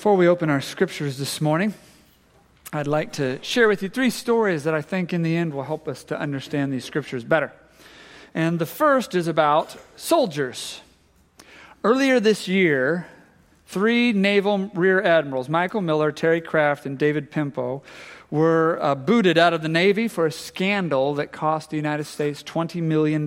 Before 0.00 0.16
we 0.16 0.28
open 0.28 0.48
our 0.48 0.62
scriptures 0.62 1.18
this 1.18 1.42
morning, 1.42 1.74
I'd 2.72 2.86
like 2.86 3.12
to 3.12 3.38
share 3.42 3.68
with 3.68 3.82
you 3.82 3.90
three 3.90 4.08
stories 4.08 4.64
that 4.64 4.72
I 4.72 4.80
think 4.80 5.12
in 5.12 5.22
the 5.22 5.36
end 5.36 5.52
will 5.52 5.64
help 5.64 5.86
us 5.86 6.04
to 6.04 6.18
understand 6.18 6.72
these 6.72 6.86
scriptures 6.86 7.22
better. 7.22 7.52
And 8.32 8.58
the 8.58 8.64
first 8.64 9.14
is 9.14 9.28
about 9.28 9.76
soldiers. 9.96 10.80
Earlier 11.84 12.18
this 12.18 12.48
year, 12.48 13.08
three 13.66 14.14
naval 14.14 14.70
rear 14.72 15.02
admirals, 15.02 15.50
Michael 15.50 15.82
Miller, 15.82 16.12
Terry 16.12 16.40
Kraft, 16.40 16.86
and 16.86 16.96
David 16.98 17.30
Pimpo, 17.30 17.82
were 18.30 18.78
uh, 18.80 18.94
booted 18.94 19.36
out 19.36 19.52
of 19.52 19.60
the 19.60 19.68
Navy 19.68 20.08
for 20.08 20.24
a 20.24 20.32
scandal 20.32 21.12
that 21.16 21.30
cost 21.30 21.68
the 21.68 21.76
United 21.76 22.04
States 22.04 22.42
$20 22.42 22.80
million. 22.82 23.26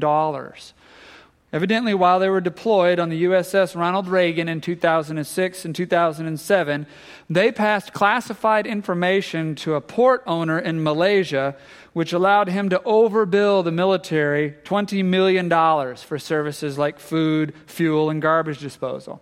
Evidently, 1.54 1.94
while 1.94 2.18
they 2.18 2.30
were 2.30 2.42
deployed 2.42 3.00
on 3.00 3.10
the 3.10 3.26
USS 3.26 3.76
Ronald 3.76 4.08
Reagan 4.08 4.50
in 4.50 4.60
2006 4.60 5.66
and 5.66 5.76
2007, 5.76 6.88
they 7.30 7.52
passed 7.52 7.94
classified 7.94 8.66
information 8.66 9.54
to 9.58 9.76
a 9.76 9.82
port 9.82 10.24
owner 10.26 10.58
in 10.58 10.82
Malaysia, 10.82 11.56
which 11.94 12.12
allowed 12.12 12.50
him 12.50 12.70
to 12.70 12.80
overbill 12.80 13.64
the 13.64 13.72
military 13.72 14.56
$20 14.64 15.06
million 15.06 15.48
for 15.96 16.18
services 16.18 16.80
like 16.80 17.00
food, 17.00 17.54
fuel, 17.68 18.10
and 18.10 18.20
garbage 18.20 18.58
disposal. 18.58 19.22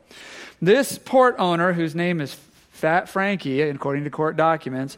This 0.62 0.98
port 0.98 1.36
owner, 1.38 1.74
whose 1.74 1.96
name 1.96 2.22
is 2.22 2.38
Fat 2.72 3.10
Frankie, 3.10 3.62
according 3.62 4.06
to 4.06 4.10
court 4.10 4.38
documents, 4.38 4.98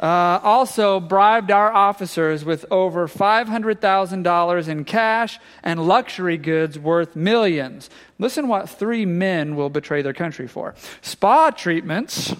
uh, 0.00 0.40
also 0.42 0.98
bribed 0.98 1.50
our 1.50 1.70
officers 1.72 2.44
with 2.44 2.64
over 2.70 3.06
$500,000 3.06 4.68
in 4.68 4.84
cash 4.84 5.38
and 5.62 5.86
luxury 5.86 6.38
goods 6.38 6.78
worth 6.78 7.14
millions. 7.14 7.90
Listen 8.18 8.48
what 8.48 8.68
three 8.68 9.04
men 9.04 9.56
will 9.56 9.68
betray 9.68 10.00
their 10.00 10.14
country 10.14 10.48
for 10.48 10.74
spa 11.02 11.50
treatments, 11.50 12.34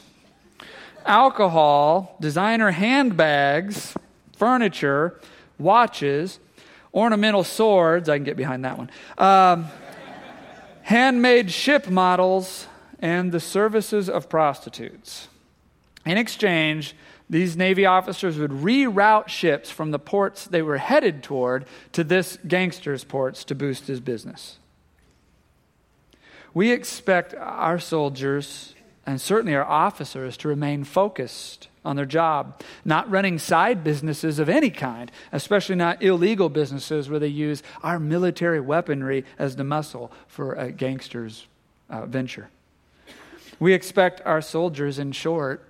alcohol, 1.05 2.17
designer 2.21 2.71
handbags, 2.71 3.95
furniture, 4.37 5.21
watches, 5.59 6.39
ornamental 6.95 7.45
swords. 7.45 8.09
I 8.09 8.17
can 8.17 8.25
get 8.25 8.37
behind 8.37 8.65
that 8.65 8.79
one. 8.79 8.91
Um, 9.19 9.67
handmade 10.83 11.51
ship 11.51 11.89
models, 11.89 12.67
and 13.01 13.33
the 13.33 13.41
services 13.41 14.09
of 14.09 14.29
prostitutes. 14.29 15.29
In 16.05 16.19
exchange, 16.19 16.95
these 17.31 17.57
Navy 17.57 17.87
officers 17.87 18.39
would 18.39 18.51
reroute 18.51 19.29
ships 19.29 19.71
from 19.71 19.93
the 19.93 20.01
ports 20.01 20.47
they 20.47 20.63
were 20.63 20.79
headed 20.79 21.23
toward 21.23 21.65
to 21.93 22.03
this 22.03 22.37
gangster's 22.47 23.05
ports 23.05 23.45
to 23.45 23.55
boost 23.55 23.87
his 23.87 24.01
business. 24.01 24.59
We 26.53 26.73
expect 26.73 27.33
our 27.35 27.79
soldiers 27.79 28.75
and 29.07 29.21
certainly 29.21 29.55
our 29.55 29.65
officers 29.65 30.37
to 30.39 30.49
remain 30.49 30.83
focused 30.83 31.69
on 31.85 31.95
their 31.95 32.05
job, 32.05 32.61
not 32.85 33.09
running 33.09 33.39
side 33.39 33.85
businesses 33.85 34.41
of 34.41 34.49
any 34.49 34.69
kind, 34.69 35.11
especially 35.31 35.77
not 35.77 36.03
illegal 36.03 36.49
businesses 36.49 37.09
where 37.09 37.21
they 37.21 37.29
use 37.29 37.63
our 37.85 38.01
military 38.01 38.61
weaponry 38.61 39.25
as 39.39 39.55
the 39.55 39.65
muscle 39.65 40.11
for 40.27 40.55
a 40.55 40.73
gangster's 40.73 41.47
uh, 41.89 42.07
venture. 42.07 42.51
We 43.61 43.73
expect 43.73 44.21
our 44.25 44.43
soldiers, 44.43 44.99
in 44.99 45.13
short, 45.13 45.65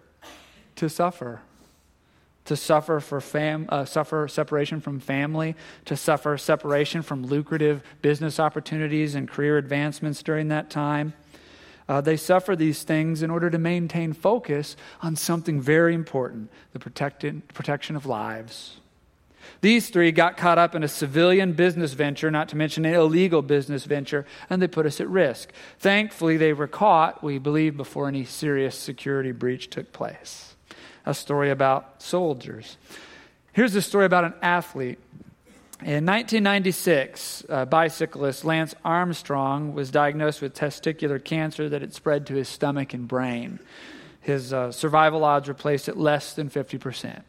to 0.77 0.88
suffer 0.88 1.42
to 2.51 2.56
suffer 2.56 2.98
for 2.98 3.20
fam, 3.20 3.65
uh, 3.69 3.84
suffer 3.84 4.27
separation 4.27 4.81
from 4.81 4.98
family, 4.98 5.55
to 5.84 5.97
suffer 5.97 6.37
separation 6.37 7.00
from 7.00 7.25
lucrative 7.25 7.81
business 8.03 8.41
opportunities 8.41 9.15
and 9.15 9.31
career 9.31 9.56
advancements 9.56 10.21
during 10.21 10.49
that 10.49 10.69
time. 10.69 11.12
Uh, 11.89 12.00
they 12.00 12.16
suffer 12.16 12.56
these 12.56 12.83
things 12.83 13.22
in 13.22 13.31
order 13.31 13.50
to 13.50 13.56
maintain 13.56 14.12
focus 14.12 14.75
on 15.00 15.15
something 15.15 15.60
very 15.60 15.94
important 15.94 16.50
the 16.72 16.81
protection 16.81 17.94
of 17.94 18.05
lives. 18.05 18.78
These 19.60 19.91
three 19.91 20.10
got 20.10 20.37
caught 20.37 20.59
up 20.59 20.75
in 20.75 20.83
a 20.83 20.89
civilian 20.89 21.53
business 21.53 21.93
venture, 21.93 22.33
not 22.33 22.49
to 22.49 22.56
mention 22.56 22.84
an 22.84 22.94
illegal 22.94 23.43
business 23.43 23.84
venture, 23.84 24.27
and 24.50 24.60
they 24.60 24.66
put 24.66 24.87
us 24.87 25.00
at 25.00 25.09
risk. 25.09 25.53
Thankfully, 25.78 26.37
they 26.37 26.53
were 26.53 26.66
caught, 26.66 27.22
we 27.22 27.39
believe, 27.39 27.77
before 27.77 28.09
any 28.09 28.25
serious 28.25 28.77
security 28.77 29.31
breach 29.31 29.71
took 29.71 29.93
place 29.93 30.50
a 31.06 31.15
story 31.15 31.50
about 31.50 32.03
soldiers. 32.03 32.77
Here's 33.53 33.75
a 33.75 33.83
story 33.83 34.06
about 34.06 34.25
an 34.25 34.34
athlete. 34.43 34.99
In 35.81 36.05
1996, 36.05 37.44
bicyclist 37.71 38.44
Lance 38.44 38.75
Armstrong 38.84 39.75
was 39.75 39.91
diagnosed 39.91 40.43
with 40.43 40.55
testicular 40.55 41.22
cancer 41.22 41.69
that 41.71 41.81
had 41.81 41.94
spread 41.94 42.27
to 42.27 42.34
his 42.34 42.49
stomach 42.49 42.93
and 42.93 43.09
brain. 43.09 43.59
His 44.21 44.53
uh, 44.53 44.72
survival 44.72 45.25
odds 45.25 45.49
were 45.49 45.55
placed 45.55 45.89
at 45.89 45.97
less 45.97 46.34
than 46.34 46.50
50%. 46.50 47.22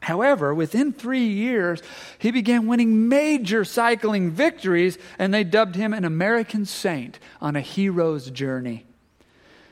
However, 0.00 0.54
within 0.54 0.92
three 0.92 1.26
years, 1.26 1.82
he 2.18 2.30
began 2.30 2.66
winning 2.66 3.08
major 3.08 3.64
cycling 3.64 4.30
victories, 4.30 4.98
and 5.18 5.32
they 5.32 5.44
dubbed 5.44 5.76
him 5.76 5.92
an 5.92 6.04
American 6.04 6.64
saint 6.64 7.18
on 7.40 7.54
a 7.54 7.60
hero's 7.60 8.30
journey. 8.30 8.86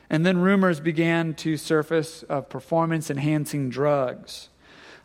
And 0.09 0.25
then 0.25 0.39
rumors 0.39 0.79
began 0.79 1.35
to 1.35 1.55
surface 1.55 2.23
of 2.23 2.49
performance 2.49 3.09
enhancing 3.09 3.69
drugs. 3.69 4.49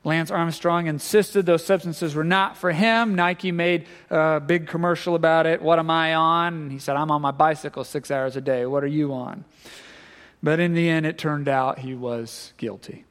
Lance 0.02 0.30
Armstrong 0.30 0.86
insisted 0.86 1.46
those 1.46 1.64
substances 1.64 2.14
were 2.14 2.24
not 2.24 2.58
for 2.58 2.72
him. 2.72 3.14
Nike 3.14 3.52
made 3.52 3.86
a 4.10 4.38
big 4.38 4.66
commercial 4.66 5.14
about 5.14 5.46
it. 5.46 5.62
What 5.62 5.78
am 5.78 5.90
I 5.90 6.14
on? 6.14 6.54
And 6.54 6.72
he 6.72 6.78
said, 6.78 6.96
I'm 6.96 7.10
on 7.10 7.22
my 7.22 7.30
bicycle 7.30 7.84
six 7.84 8.10
hours 8.10 8.36
a 8.36 8.42
day. 8.42 8.66
What 8.66 8.84
are 8.84 8.88
you 8.88 9.14
on? 9.14 9.44
But 10.42 10.60
in 10.60 10.74
the 10.74 10.90
end, 10.90 11.06
it 11.06 11.16
turned 11.16 11.48
out 11.48 11.78
he 11.78 11.94
was 11.94 12.52
guilty. 12.58 13.06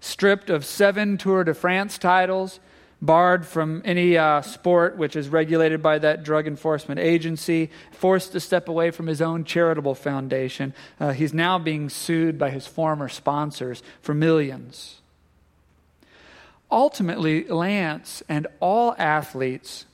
Stripped 0.00 0.48
of 0.48 0.64
seven 0.64 1.18
Tour 1.18 1.44
de 1.44 1.52
France 1.52 1.98
titles, 1.98 2.58
barred 3.00 3.46
from 3.46 3.80
any 3.84 4.16
uh, 4.16 4.42
sport 4.42 4.96
which 4.96 5.14
is 5.14 5.28
regulated 5.28 5.82
by 5.82 5.98
that 5.98 6.24
drug 6.24 6.46
enforcement 6.46 6.98
agency, 7.00 7.70
forced 7.92 8.32
to 8.32 8.40
step 8.40 8.68
away 8.68 8.90
from 8.90 9.06
his 9.06 9.22
own 9.22 9.44
charitable 9.44 9.94
foundation. 9.94 10.74
Uh, 10.98 11.12
he's 11.12 11.32
now 11.32 11.58
being 11.58 11.88
sued 11.88 12.38
by 12.38 12.50
his 12.50 12.66
former 12.66 13.08
sponsors 13.08 13.82
for 14.00 14.14
millions. 14.14 15.00
Ultimately, 16.70 17.44
Lance 17.44 18.22
and 18.28 18.46
all 18.60 18.94
athletes 18.98 19.86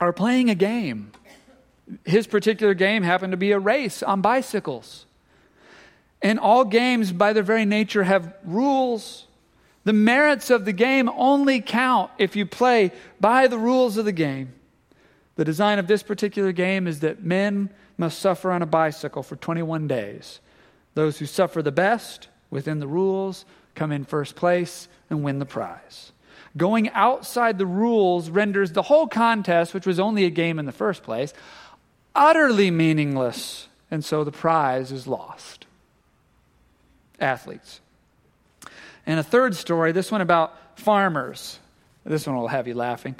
are 0.00 0.12
playing 0.12 0.48
a 0.48 0.54
game. 0.54 1.12
His 2.04 2.26
particular 2.26 2.74
game 2.74 3.02
happened 3.02 3.32
to 3.32 3.36
be 3.36 3.52
a 3.52 3.58
race 3.58 4.02
on 4.02 4.20
bicycles. 4.20 5.06
And 6.22 6.38
all 6.38 6.64
games, 6.64 7.12
by 7.12 7.32
their 7.32 7.42
very 7.42 7.64
nature, 7.64 8.04
have 8.04 8.34
rules 8.44 9.27
the 9.88 9.94
merits 9.94 10.50
of 10.50 10.66
the 10.66 10.72
game 10.74 11.08
only 11.16 11.62
count 11.62 12.10
if 12.18 12.36
you 12.36 12.44
play 12.44 12.92
by 13.22 13.46
the 13.46 13.56
rules 13.56 13.96
of 13.96 14.04
the 14.04 14.12
game. 14.12 14.52
The 15.36 15.46
design 15.46 15.78
of 15.78 15.86
this 15.86 16.02
particular 16.02 16.52
game 16.52 16.86
is 16.86 17.00
that 17.00 17.24
men 17.24 17.70
must 17.96 18.18
suffer 18.18 18.52
on 18.52 18.60
a 18.60 18.66
bicycle 18.66 19.22
for 19.22 19.36
21 19.36 19.88
days. 19.88 20.40
Those 20.92 21.16
who 21.16 21.24
suffer 21.24 21.62
the 21.62 21.72
best 21.72 22.28
within 22.50 22.80
the 22.80 22.86
rules 22.86 23.46
come 23.74 23.90
in 23.90 24.04
first 24.04 24.36
place 24.36 24.88
and 25.08 25.22
win 25.22 25.38
the 25.38 25.46
prize. 25.46 26.12
Going 26.54 26.90
outside 26.90 27.56
the 27.56 27.64
rules 27.64 28.28
renders 28.28 28.72
the 28.72 28.82
whole 28.82 29.06
contest, 29.06 29.72
which 29.72 29.86
was 29.86 29.98
only 29.98 30.26
a 30.26 30.30
game 30.30 30.58
in 30.58 30.66
the 30.66 30.70
first 30.70 31.02
place, 31.02 31.32
utterly 32.14 32.70
meaningless, 32.70 33.68
and 33.90 34.04
so 34.04 34.22
the 34.22 34.32
prize 34.32 34.92
is 34.92 35.06
lost. 35.06 35.64
Athletes. 37.18 37.80
And 39.08 39.18
a 39.18 39.22
third 39.22 39.56
story, 39.56 39.92
this 39.92 40.12
one 40.12 40.20
about 40.20 40.54
farmers. 40.78 41.58
This 42.04 42.26
one 42.26 42.36
will 42.36 42.48
have 42.48 42.68
you 42.68 42.74
laughing. 42.74 43.16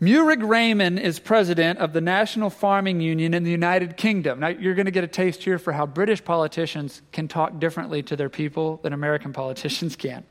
Meurig 0.00 0.42
Raymond 0.42 0.98
is 0.98 1.18
president 1.18 1.78
of 1.78 1.92
the 1.92 2.00
National 2.00 2.48
Farming 2.48 3.02
Union 3.02 3.34
in 3.34 3.44
the 3.44 3.50
United 3.50 3.98
Kingdom. 3.98 4.40
Now, 4.40 4.48
you're 4.48 4.74
going 4.74 4.86
to 4.86 4.90
get 4.90 5.04
a 5.04 5.08
taste 5.08 5.42
here 5.42 5.58
for 5.58 5.74
how 5.74 5.84
British 5.84 6.24
politicians 6.24 7.02
can 7.12 7.28
talk 7.28 7.60
differently 7.60 8.02
to 8.04 8.16
their 8.16 8.30
people 8.30 8.80
than 8.82 8.94
American 8.94 9.32
politicians 9.34 9.94
can. 9.94 10.24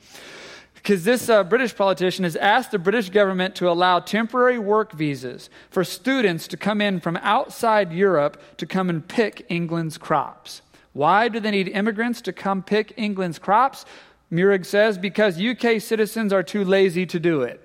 Because 0.73 1.03
this 1.03 1.29
uh, 1.29 1.43
British 1.43 1.75
politician 1.75 2.23
has 2.23 2.35
asked 2.35 2.71
the 2.71 2.79
British 2.79 3.11
government 3.11 3.53
to 3.55 3.69
allow 3.69 3.99
temporary 3.99 4.57
work 4.57 4.91
visas 4.93 5.51
for 5.69 5.83
students 5.83 6.47
to 6.47 6.57
come 6.57 6.81
in 6.81 6.99
from 6.99 7.17
outside 7.17 7.93
Europe 7.93 8.41
to 8.57 8.65
come 8.65 8.89
and 8.89 9.07
pick 9.07 9.45
England's 9.49 9.99
crops. 9.99 10.63
Why 10.93 11.27
do 11.27 11.39
they 11.39 11.51
need 11.51 11.67
immigrants 11.69 12.21
to 12.21 12.33
come 12.33 12.63
pick 12.63 12.93
England's 12.97 13.39
crops? 13.39 13.85
Meurig 14.33 14.65
says, 14.65 14.97
because 14.97 15.39
UK 15.39 15.79
citizens 15.79 16.33
are 16.33 16.41
too 16.41 16.65
lazy 16.65 17.05
to 17.05 17.19
do 17.19 17.43
it. 17.43 17.61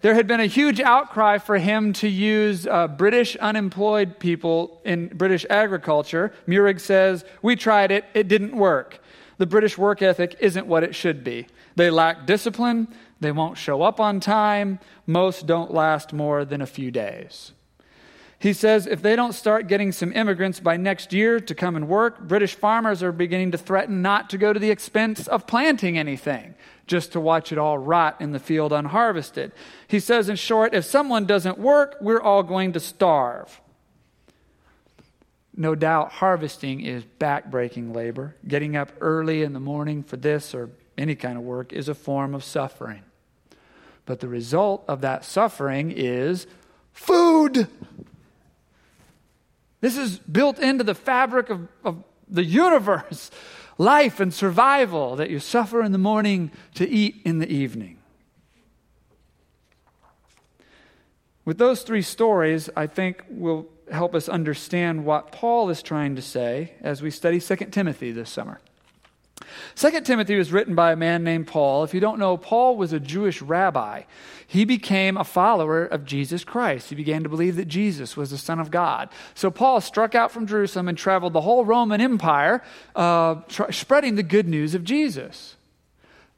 There 0.00 0.14
had 0.14 0.26
been 0.26 0.40
a 0.40 0.46
huge 0.46 0.80
outcry 0.80 1.38
for 1.38 1.58
him 1.58 1.92
to 1.94 2.08
use 2.08 2.66
uh, 2.66 2.88
British 2.88 3.36
unemployed 3.36 4.18
people 4.18 4.80
in 4.84 5.06
British 5.06 5.46
agriculture. 5.48 6.32
Meurig 6.48 6.80
says, 6.80 7.24
We 7.40 7.54
tried 7.54 7.92
it, 7.92 8.04
it 8.12 8.26
didn't 8.26 8.56
work. 8.56 8.98
The 9.38 9.46
British 9.46 9.78
work 9.78 10.02
ethic 10.02 10.34
isn't 10.40 10.66
what 10.66 10.82
it 10.82 10.96
should 10.96 11.22
be. 11.22 11.46
They 11.76 11.88
lack 11.88 12.26
discipline, 12.26 12.88
they 13.20 13.30
won't 13.30 13.56
show 13.56 13.82
up 13.82 14.00
on 14.00 14.18
time, 14.18 14.80
most 15.06 15.46
don't 15.46 15.72
last 15.72 16.12
more 16.12 16.44
than 16.44 16.60
a 16.60 16.66
few 16.66 16.90
days. 16.90 17.52
He 18.42 18.54
says 18.54 18.88
if 18.88 19.02
they 19.02 19.14
don't 19.14 19.34
start 19.34 19.68
getting 19.68 19.92
some 19.92 20.12
immigrants 20.12 20.58
by 20.58 20.76
next 20.76 21.12
year 21.12 21.38
to 21.38 21.54
come 21.54 21.76
and 21.76 21.86
work, 21.86 22.26
British 22.26 22.56
farmers 22.56 23.00
are 23.00 23.12
beginning 23.12 23.52
to 23.52 23.56
threaten 23.58 24.02
not 24.02 24.30
to 24.30 24.36
go 24.36 24.52
to 24.52 24.58
the 24.58 24.72
expense 24.72 25.28
of 25.28 25.46
planting 25.46 25.96
anything, 25.96 26.56
just 26.88 27.12
to 27.12 27.20
watch 27.20 27.52
it 27.52 27.58
all 27.58 27.78
rot 27.78 28.20
in 28.20 28.32
the 28.32 28.40
field 28.40 28.72
unharvested. 28.72 29.52
He 29.86 30.00
says, 30.00 30.28
in 30.28 30.34
short, 30.34 30.74
if 30.74 30.84
someone 30.84 31.24
doesn't 31.24 31.56
work, 31.56 31.96
we're 32.00 32.20
all 32.20 32.42
going 32.42 32.72
to 32.72 32.80
starve. 32.80 33.60
No 35.56 35.76
doubt, 35.76 36.10
harvesting 36.10 36.80
is 36.80 37.04
backbreaking 37.20 37.94
labor. 37.94 38.34
Getting 38.48 38.74
up 38.74 38.90
early 39.00 39.44
in 39.44 39.52
the 39.52 39.60
morning 39.60 40.02
for 40.02 40.16
this 40.16 40.52
or 40.52 40.68
any 40.98 41.14
kind 41.14 41.38
of 41.38 41.44
work 41.44 41.72
is 41.72 41.88
a 41.88 41.94
form 41.94 42.34
of 42.34 42.42
suffering. 42.42 43.04
But 44.04 44.18
the 44.18 44.26
result 44.26 44.82
of 44.88 45.00
that 45.02 45.24
suffering 45.24 45.92
is 45.92 46.48
food. 46.92 47.68
This 49.82 49.98
is 49.98 50.18
built 50.18 50.60
into 50.60 50.84
the 50.84 50.94
fabric 50.94 51.50
of, 51.50 51.68
of 51.84 52.02
the 52.28 52.44
universe 52.44 53.30
life 53.78 54.20
and 54.20 54.32
survival 54.32 55.16
that 55.16 55.28
you 55.28 55.40
suffer 55.40 55.82
in 55.82 55.92
the 55.92 55.98
morning 55.98 56.52
to 56.76 56.88
eat 56.88 57.16
in 57.24 57.40
the 57.40 57.50
evening. 57.50 57.98
With 61.44 61.58
those 61.58 61.82
three 61.82 62.02
stories, 62.02 62.70
I 62.76 62.86
think 62.86 63.24
will 63.28 63.66
help 63.90 64.14
us 64.14 64.28
understand 64.28 65.04
what 65.04 65.32
Paul 65.32 65.68
is 65.68 65.82
trying 65.82 66.14
to 66.14 66.22
say 66.22 66.74
as 66.80 67.02
we 67.02 67.10
study 67.10 67.40
2 67.40 67.56
Timothy 67.56 68.12
this 68.12 68.30
summer. 68.30 68.60
2 69.76 70.00
Timothy 70.02 70.36
was 70.36 70.52
written 70.52 70.74
by 70.74 70.92
a 70.92 70.96
man 70.96 71.24
named 71.24 71.46
Paul. 71.46 71.84
If 71.84 71.94
you 71.94 72.00
don't 72.00 72.18
know, 72.18 72.36
Paul 72.36 72.76
was 72.76 72.92
a 72.92 73.00
Jewish 73.00 73.42
rabbi. 73.42 74.02
He 74.46 74.64
became 74.64 75.16
a 75.16 75.24
follower 75.24 75.84
of 75.84 76.04
Jesus 76.04 76.44
Christ. 76.44 76.90
He 76.90 76.94
began 76.94 77.22
to 77.22 77.28
believe 77.28 77.56
that 77.56 77.68
Jesus 77.68 78.16
was 78.16 78.30
the 78.30 78.38
Son 78.38 78.60
of 78.60 78.70
God. 78.70 79.08
So 79.34 79.50
Paul 79.50 79.80
struck 79.80 80.14
out 80.14 80.30
from 80.30 80.46
Jerusalem 80.46 80.88
and 80.88 80.98
traveled 80.98 81.32
the 81.32 81.40
whole 81.40 81.64
Roman 81.64 82.00
Empire, 82.00 82.62
uh, 82.94 83.36
tr- 83.48 83.72
spreading 83.72 84.16
the 84.16 84.22
good 84.22 84.46
news 84.46 84.74
of 84.74 84.84
Jesus. 84.84 85.56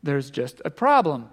There's 0.02 0.30
just 0.30 0.62
a 0.64 0.70
problem. 0.70 1.30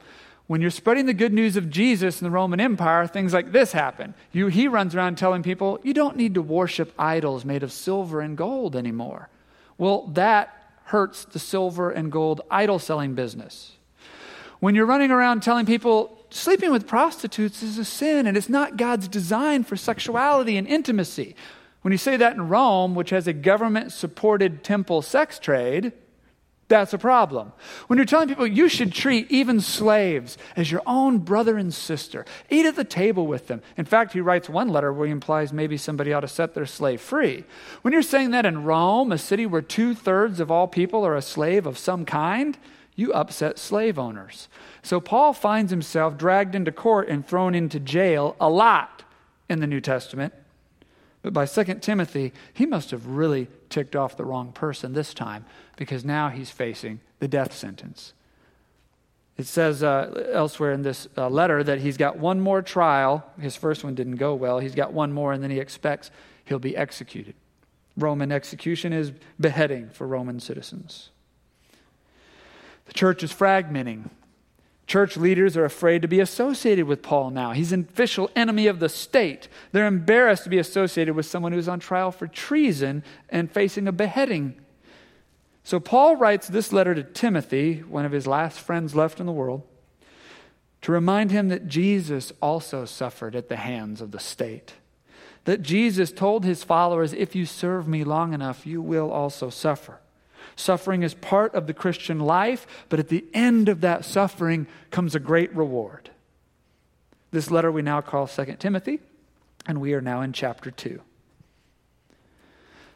When 0.47 0.59
you're 0.59 0.71
spreading 0.71 1.05
the 1.05 1.13
good 1.13 1.33
news 1.33 1.55
of 1.55 1.69
Jesus 1.69 2.21
in 2.21 2.25
the 2.25 2.31
Roman 2.31 2.59
Empire, 2.59 3.07
things 3.07 3.33
like 3.33 3.51
this 3.51 3.71
happen. 3.71 4.13
You, 4.31 4.47
he 4.47 4.67
runs 4.67 4.95
around 4.95 5.17
telling 5.17 5.43
people, 5.43 5.79
you 5.83 5.93
don't 5.93 6.17
need 6.17 6.33
to 6.33 6.41
worship 6.41 6.93
idols 6.99 7.45
made 7.45 7.63
of 7.63 7.71
silver 7.71 8.21
and 8.21 8.35
gold 8.35 8.75
anymore. 8.75 9.29
Well, 9.77 10.07
that 10.07 10.60
hurts 10.91 11.23
the 11.23 11.39
silver 11.39 11.89
and 11.89 12.11
gold 12.11 12.41
idol 12.51 12.77
selling 12.77 13.15
business. 13.15 13.77
When 14.59 14.75
you're 14.75 14.85
running 14.85 15.09
around 15.09 15.41
telling 15.41 15.65
people 15.65 16.25
sleeping 16.29 16.69
with 16.69 16.85
prostitutes 16.85 17.63
is 17.63 17.77
a 17.77 17.85
sin 17.85 18.27
and 18.27 18.35
it's 18.35 18.49
not 18.49 18.75
God's 18.75 19.07
design 19.07 19.63
for 19.63 19.77
sexuality 19.77 20.57
and 20.57 20.67
intimacy. 20.67 21.33
When 21.81 21.93
you 21.93 21.97
say 21.97 22.17
that 22.17 22.35
in 22.35 22.49
Rome, 22.49 22.93
which 22.93 23.09
has 23.11 23.25
a 23.25 23.33
government 23.33 23.93
supported 23.93 24.65
temple 24.65 25.01
sex 25.01 25.39
trade, 25.39 25.93
that's 26.71 26.93
a 26.93 26.97
problem. 26.97 27.51
When 27.87 27.97
you're 27.97 28.05
telling 28.05 28.29
people 28.29 28.47
you 28.47 28.69
should 28.69 28.93
treat 28.93 29.29
even 29.29 29.59
slaves 29.59 30.37
as 30.55 30.71
your 30.71 30.81
own 30.87 31.19
brother 31.19 31.57
and 31.57 31.73
sister, 31.73 32.25
eat 32.49 32.65
at 32.65 32.77
the 32.77 32.85
table 32.85 33.27
with 33.27 33.47
them. 33.47 33.61
In 33.75 33.83
fact, 33.83 34.13
he 34.13 34.21
writes 34.21 34.47
one 34.47 34.69
letter 34.69 34.93
where 34.93 35.05
he 35.05 35.11
implies 35.11 35.51
maybe 35.51 35.75
somebody 35.75 36.13
ought 36.13 36.21
to 36.21 36.29
set 36.29 36.53
their 36.53 36.65
slave 36.65 37.01
free. 37.01 37.43
When 37.81 37.91
you're 37.91 38.01
saying 38.01 38.31
that 38.31 38.45
in 38.45 38.63
Rome, 38.63 39.11
a 39.11 39.17
city 39.17 39.45
where 39.45 39.61
two 39.61 39.93
thirds 39.93 40.39
of 40.39 40.49
all 40.49 40.67
people 40.67 41.05
are 41.05 41.15
a 41.15 41.21
slave 41.21 41.65
of 41.65 41.77
some 41.77 42.05
kind, 42.05 42.57
you 42.95 43.11
upset 43.11 43.59
slave 43.59 43.99
owners. 43.99 44.47
So 44.81 45.01
Paul 45.01 45.33
finds 45.33 45.71
himself 45.71 46.17
dragged 46.17 46.55
into 46.55 46.71
court 46.71 47.09
and 47.09 47.27
thrown 47.27 47.53
into 47.53 47.81
jail 47.81 48.37
a 48.39 48.49
lot 48.49 49.03
in 49.49 49.59
the 49.59 49.67
New 49.67 49.81
Testament. 49.81 50.33
But 51.21 51.33
by 51.33 51.45
2 51.45 51.63
Timothy, 51.75 52.33
he 52.53 52.65
must 52.65 52.91
have 52.91 53.05
really 53.05 53.47
ticked 53.69 53.95
off 53.95 54.17
the 54.17 54.25
wrong 54.25 54.51
person 54.51 54.93
this 54.93 55.13
time 55.13 55.45
because 55.77 56.03
now 56.03 56.29
he's 56.29 56.49
facing 56.49 56.99
the 57.19 57.27
death 57.27 57.53
sentence. 57.53 58.13
It 59.37 59.45
says 59.45 59.81
uh, 59.81 60.29
elsewhere 60.33 60.71
in 60.71 60.81
this 60.81 61.07
uh, 61.17 61.29
letter 61.29 61.63
that 61.63 61.79
he's 61.79 61.97
got 61.97 62.17
one 62.17 62.39
more 62.39 62.61
trial. 62.61 63.25
His 63.39 63.55
first 63.55 63.83
one 63.83 63.95
didn't 63.95 64.17
go 64.17 64.35
well. 64.35 64.59
He's 64.59 64.75
got 64.75 64.93
one 64.93 65.11
more, 65.11 65.33
and 65.33 65.41
then 65.41 65.51
he 65.51 65.59
expects 65.59 66.11
he'll 66.45 66.59
be 66.59 66.75
executed. 66.75 67.35
Roman 67.97 68.31
execution 68.31 68.93
is 68.93 69.11
beheading 69.39 69.89
for 69.89 70.07
Roman 70.07 70.39
citizens. 70.39 71.09
The 72.85 72.93
church 72.93 73.23
is 73.23 73.33
fragmenting. 73.33 74.09
Church 74.91 75.15
leaders 75.15 75.55
are 75.55 75.63
afraid 75.63 76.01
to 76.01 76.09
be 76.09 76.19
associated 76.19 76.85
with 76.85 77.01
Paul 77.01 77.29
now. 77.29 77.53
He's 77.53 77.71
an 77.71 77.87
official 77.89 78.29
enemy 78.35 78.67
of 78.67 78.81
the 78.81 78.89
state. 78.89 79.47
They're 79.71 79.87
embarrassed 79.87 80.43
to 80.43 80.49
be 80.49 80.57
associated 80.57 81.15
with 81.15 81.25
someone 81.25 81.53
who's 81.53 81.69
on 81.69 81.79
trial 81.79 82.11
for 82.11 82.27
treason 82.27 83.05
and 83.29 83.49
facing 83.49 83.87
a 83.87 83.93
beheading. 83.93 84.59
So 85.63 85.79
Paul 85.79 86.17
writes 86.17 86.49
this 86.49 86.73
letter 86.73 86.93
to 86.93 87.03
Timothy, 87.03 87.75
one 87.75 88.03
of 88.03 88.11
his 88.11 88.27
last 88.27 88.59
friends 88.59 88.93
left 88.93 89.21
in 89.21 89.25
the 89.25 89.31
world, 89.31 89.63
to 90.81 90.91
remind 90.91 91.31
him 91.31 91.47
that 91.47 91.69
Jesus 91.69 92.33
also 92.41 92.83
suffered 92.83 93.33
at 93.33 93.47
the 93.47 93.55
hands 93.55 94.01
of 94.01 94.11
the 94.11 94.19
state. 94.19 94.73
That 95.45 95.61
Jesus 95.61 96.11
told 96.11 96.43
his 96.43 96.65
followers, 96.65 97.13
if 97.13 97.33
you 97.33 97.45
serve 97.45 97.87
me 97.87 98.03
long 98.03 98.33
enough, 98.33 98.65
you 98.65 98.81
will 98.81 99.09
also 99.09 99.49
suffer. 99.49 100.01
Suffering 100.55 101.03
is 101.03 101.13
part 101.13 101.53
of 101.55 101.67
the 101.67 101.73
Christian 101.73 102.19
life, 102.19 102.67
but 102.89 102.99
at 102.99 103.09
the 103.09 103.25
end 103.33 103.69
of 103.69 103.81
that 103.81 104.05
suffering 104.05 104.67
comes 104.89 105.15
a 105.15 105.19
great 105.19 105.55
reward. 105.55 106.09
This 107.31 107.49
letter 107.49 107.71
we 107.71 107.81
now 107.81 108.01
call 108.01 108.27
2 108.27 108.57
Timothy, 108.59 108.99
and 109.65 109.79
we 109.79 109.93
are 109.93 110.01
now 110.01 110.21
in 110.21 110.33
chapter 110.33 110.69
2. 110.71 111.01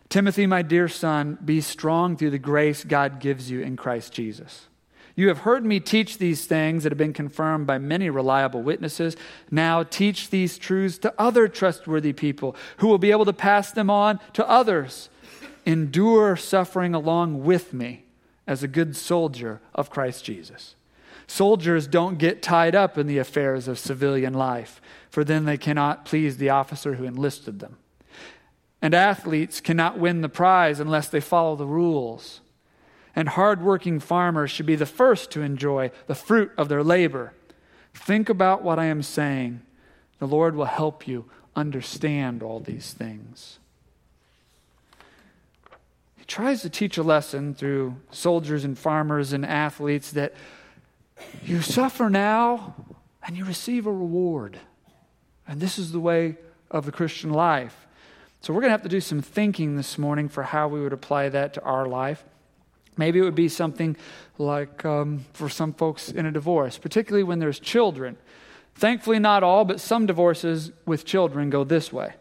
Timothy, 0.09 0.45
my 0.45 0.61
dear 0.61 0.87
son, 0.87 1.37
be 1.43 1.61
strong 1.61 2.15
through 2.15 2.31
the 2.31 2.37
grace 2.37 2.83
God 2.83 3.19
gives 3.19 3.49
you 3.49 3.61
in 3.61 3.75
Christ 3.75 4.13
Jesus. 4.13 4.67
You 5.15 5.29
have 5.29 5.39
heard 5.39 5.65
me 5.65 5.79
teach 5.79 6.17
these 6.17 6.45
things 6.45 6.83
that 6.83 6.91
have 6.91 6.97
been 6.97 7.13
confirmed 7.13 7.65
by 7.65 7.77
many 7.77 8.09
reliable 8.09 8.61
witnesses. 8.61 9.15
Now 9.49 9.83
teach 9.83 10.29
these 10.29 10.57
truths 10.57 10.97
to 10.99 11.13
other 11.17 11.47
trustworthy 11.47 12.11
people 12.11 12.55
who 12.77 12.87
will 12.87 12.97
be 12.97 13.11
able 13.11 13.25
to 13.25 13.33
pass 13.33 13.71
them 13.71 13.89
on 13.89 14.19
to 14.33 14.47
others 14.47 15.09
endure 15.65 16.35
suffering 16.35 16.93
along 16.93 17.43
with 17.43 17.73
me 17.73 18.05
as 18.47 18.63
a 18.63 18.67
good 18.67 18.95
soldier 18.95 19.61
of 19.73 19.89
Christ 19.89 20.23
Jesus. 20.23 20.75
Soldiers 21.27 21.87
don't 21.87 22.19
get 22.19 22.41
tied 22.41 22.75
up 22.75 22.97
in 22.97 23.07
the 23.07 23.17
affairs 23.17 23.67
of 23.67 23.79
civilian 23.79 24.33
life, 24.33 24.79
for 25.09 25.23
then 25.23 25.45
they 25.45 25.57
cannot 25.57 26.05
please 26.05 26.37
the 26.37 26.49
officer 26.49 26.95
who 26.95 27.03
enlisted 27.03 27.59
them. 27.59 27.77
And 28.81 28.93
athletes 28.93 29.61
cannot 29.61 29.97
win 29.97 30.21
the 30.21 30.29
prize 30.29 30.79
unless 30.79 31.07
they 31.07 31.19
follow 31.19 31.55
the 31.55 31.65
rules. 31.65 32.41
And 33.15 33.29
hardworking 33.29 33.99
farmers 33.99 34.51
should 34.51 34.65
be 34.67 34.75
the 34.75 34.85
first 34.85 35.31
to 35.31 35.41
enjoy 35.41 35.89
the 36.05 36.13
fruit 36.13 36.51
of 36.57 36.69
their 36.69 36.83
labor. 36.83 37.33
Think 37.93 38.29
about 38.29 38.61
what 38.61 38.77
I 38.77 38.85
am 38.85 39.01
saying. 39.01 39.61
The 40.19 40.27
Lord 40.27 40.55
will 40.55 40.65
help 40.65 41.07
you 41.07 41.25
understand 41.55 42.43
all 42.43 42.59
these 42.59 42.93
things. 42.93 43.57
Tries 46.27 46.61
to 46.63 46.69
teach 46.69 46.97
a 46.97 47.03
lesson 47.03 47.53
through 47.53 47.95
soldiers 48.11 48.63
and 48.63 48.77
farmers 48.77 49.31
and 49.31 49.45
athletes 49.45 50.11
that 50.11 50.33
you 51.43 51.61
suffer 51.61 52.09
now 52.09 52.75
and 53.25 53.37
you 53.37 53.45
receive 53.45 53.85
a 53.85 53.91
reward. 53.91 54.59
And 55.47 55.59
this 55.59 55.77
is 55.77 55.91
the 55.91 55.99
way 55.99 56.37
of 56.71 56.85
the 56.85 56.91
Christian 56.91 57.31
life. 57.31 57.85
So 58.41 58.53
we're 58.53 58.61
going 58.61 58.69
to 58.69 58.73
have 58.73 58.83
to 58.83 58.89
do 58.89 59.01
some 59.01 59.21
thinking 59.21 59.75
this 59.75 59.97
morning 59.97 60.29
for 60.29 60.43
how 60.43 60.67
we 60.67 60.81
would 60.81 60.93
apply 60.93 61.29
that 61.29 61.53
to 61.55 61.63
our 61.63 61.87
life. 61.87 62.23
Maybe 62.97 63.19
it 63.19 63.23
would 63.23 63.35
be 63.35 63.49
something 63.49 63.95
like 64.37 64.85
um, 64.85 65.25
for 65.33 65.49
some 65.49 65.73
folks 65.73 66.09
in 66.11 66.25
a 66.25 66.31
divorce, 66.31 66.77
particularly 66.77 67.23
when 67.23 67.39
there's 67.39 67.59
children. 67.59 68.17
Thankfully, 68.75 69.19
not 69.19 69.43
all, 69.43 69.65
but 69.65 69.79
some 69.79 70.05
divorces 70.05 70.71
with 70.85 71.05
children 71.05 71.49
go 71.49 71.63
this 71.63 71.91
way. 71.91 72.13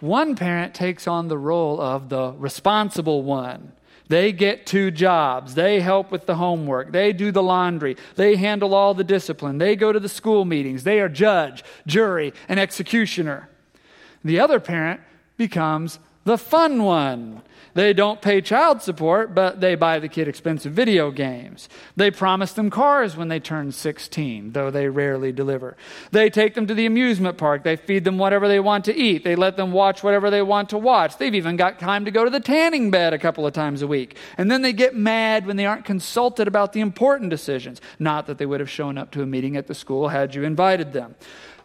One 0.00 0.36
parent 0.36 0.74
takes 0.74 1.06
on 1.06 1.28
the 1.28 1.38
role 1.38 1.80
of 1.80 2.08
the 2.08 2.32
responsible 2.32 3.22
one. 3.22 3.72
They 4.08 4.32
get 4.32 4.66
two 4.66 4.90
jobs. 4.90 5.54
They 5.54 5.80
help 5.80 6.10
with 6.10 6.26
the 6.26 6.34
homework. 6.34 6.92
They 6.92 7.12
do 7.12 7.32
the 7.32 7.42
laundry. 7.42 7.96
They 8.16 8.36
handle 8.36 8.74
all 8.74 8.92
the 8.92 9.04
discipline. 9.04 9.58
They 9.58 9.76
go 9.76 9.92
to 9.92 10.00
the 10.00 10.08
school 10.08 10.44
meetings. 10.44 10.84
They 10.84 11.00
are 11.00 11.08
judge, 11.08 11.64
jury, 11.86 12.34
and 12.48 12.60
executioner. 12.60 13.48
The 14.22 14.40
other 14.40 14.60
parent 14.60 15.00
becomes 15.36 15.98
the 16.24 16.38
fun 16.38 16.82
one. 16.82 17.42
They 17.74 17.92
don't 17.92 18.22
pay 18.22 18.40
child 18.40 18.82
support, 18.82 19.34
but 19.34 19.60
they 19.60 19.74
buy 19.74 19.98
the 19.98 20.08
kid 20.08 20.28
expensive 20.28 20.72
video 20.72 21.10
games. 21.10 21.68
They 21.96 22.12
promise 22.12 22.52
them 22.52 22.70
cars 22.70 23.16
when 23.16 23.26
they 23.26 23.40
turn 23.40 23.72
16, 23.72 24.52
though 24.52 24.70
they 24.70 24.88
rarely 24.88 25.32
deliver. 25.32 25.76
They 26.12 26.30
take 26.30 26.54
them 26.54 26.68
to 26.68 26.74
the 26.74 26.86
amusement 26.86 27.36
park. 27.36 27.64
They 27.64 27.74
feed 27.74 28.04
them 28.04 28.16
whatever 28.16 28.46
they 28.46 28.60
want 28.60 28.84
to 28.84 28.94
eat. 28.94 29.24
They 29.24 29.34
let 29.34 29.56
them 29.56 29.72
watch 29.72 30.04
whatever 30.04 30.30
they 30.30 30.40
want 30.40 30.70
to 30.70 30.78
watch. 30.78 31.18
They've 31.18 31.34
even 31.34 31.56
got 31.56 31.80
time 31.80 32.04
to 32.04 32.12
go 32.12 32.24
to 32.24 32.30
the 32.30 32.38
tanning 32.38 32.92
bed 32.92 33.12
a 33.12 33.18
couple 33.18 33.44
of 33.44 33.52
times 33.52 33.82
a 33.82 33.88
week. 33.88 34.16
And 34.38 34.48
then 34.48 34.62
they 34.62 34.72
get 34.72 34.94
mad 34.94 35.44
when 35.44 35.56
they 35.56 35.66
aren't 35.66 35.84
consulted 35.84 36.46
about 36.46 36.74
the 36.74 36.80
important 36.80 37.30
decisions. 37.30 37.80
Not 37.98 38.26
that 38.26 38.38
they 38.38 38.46
would 38.46 38.60
have 38.60 38.70
shown 38.70 38.98
up 38.98 39.10
to 39.12 39.22
a 39.22 39.26
meeting 39.26 39.56
at 39.56 39.66
the 39.66 39.74
school 39.74 40.08
had 40.08 40.36
you 40.36 40.44
invited 40.44 40.92
them. 40.92 41.16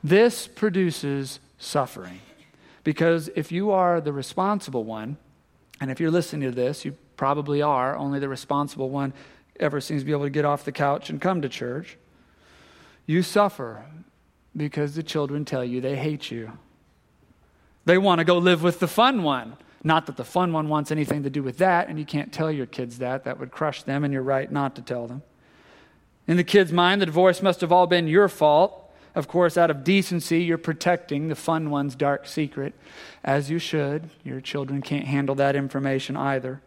This 0.03 0.47
produces 0.47 1.39
suffering 1.59 2.21
Because 2.89 3.29
if 3.35 3.51
you 3.51 3.69
are 3.69 4.01
the 4.01 4.11
responsible 4.11 4.83
one, 4.83 5.17
and 5.79 5.91
if 5.91 5.99
you're 5.99 6.09
listening 6.09 6.49
to 6.49 6.55
this, 6.55 6.83
you 6.83 6.97
probably 7.17 7.61
are, 7.61 7.95
only 7.95 8.17
the 8.17 8.27
responsible 8.27 8.89
one 8.89 9.13
ever 9.59 9.79
seems 9.79 10.01
to 10.01 10.07
be 10.07 10.11
able 10.11 10.23
to 10.23 10.31
get 10.31 10.43
off 10.43 10.65
the 10.65 10.71
couch 10.71 11.11
and 11.11 11.21
come 11.21 11.43
to 11.43 11.49
church. 11.49 11.99
You 13.05 13.21
suffer 13.21 13.85
because 14.57 14.95
the 14.95 15.03
children 15.03 15.45
tell 15.45 15.63
you 15.63 15.81
they 15.81 15.97
hate 15.97 16.31
you. 16.31 16.53
They 17.85 17.99
want 17.99 18.17
to 18.17 18.25
go 18.25 18.39
live 18.39 18.63
with 18.63 18.79
the 18.79 18.87
fun 18.87 19.21
one. 19.21 19.57
Not 19.83 20.07
that 20.07 20.17
the 20.17 20.25
fun 20.25 20.51
one 20.51 20.67
wants 20.67 20.89
anything 20.89 21.21
to 21.21 21.29
do 21.29 21.43
with 21.43 21.59
that, 21.59 21.89
and 21.89 21.99
you 21.99 22.05
can't 22.05 22.33
tell 22.33 22.51
your 22.51 22.65
kids 22.65 22.97
that. 22.97 23.23
That 23.23 23.39
would 23.39 23.51
crush 23.51 23.83
them, 23.83 24.03
and 24.03 24.11
you're 24.11 24.23
right 24.23 24.51
not 24.51 24.75
to 24.77 24.81
tell 24.81 25.05
them. 25.05 25.21
In 26.27 26.37
the 26.37 26.43
kid's 26.43 26.73
mind, 26.73 27.03
the 27.03 27.05
divorce 27.05 27.43
must 27.43 27.61
have 27.61 27.71
all 27.71 27.85
been 27.85 28.07
your 28.07 28.29
fault. 28.29 28.88
Of 29.19 29.27
course, 29.27 29.57
out 29.57 29.69
of 29.69 29.83
decency, 29.83 30.43
you're 30.43 30.57
protecting 30.57 31.27
the 31.27 31.35
fun 31.35 31.69
one's 31.71 31.93
dark 31.93 32.25
secret, 32.25 32.73
as 33.21 33.49
you 33.49 33.59
should. 33.59 34.09
Your 34.23 34.39
children 34.39 34.81
can't 34.81 35.03
handle 35.03 35.35
that 35.35 35.57
information 35.57 36.15
either. 36.15 36.61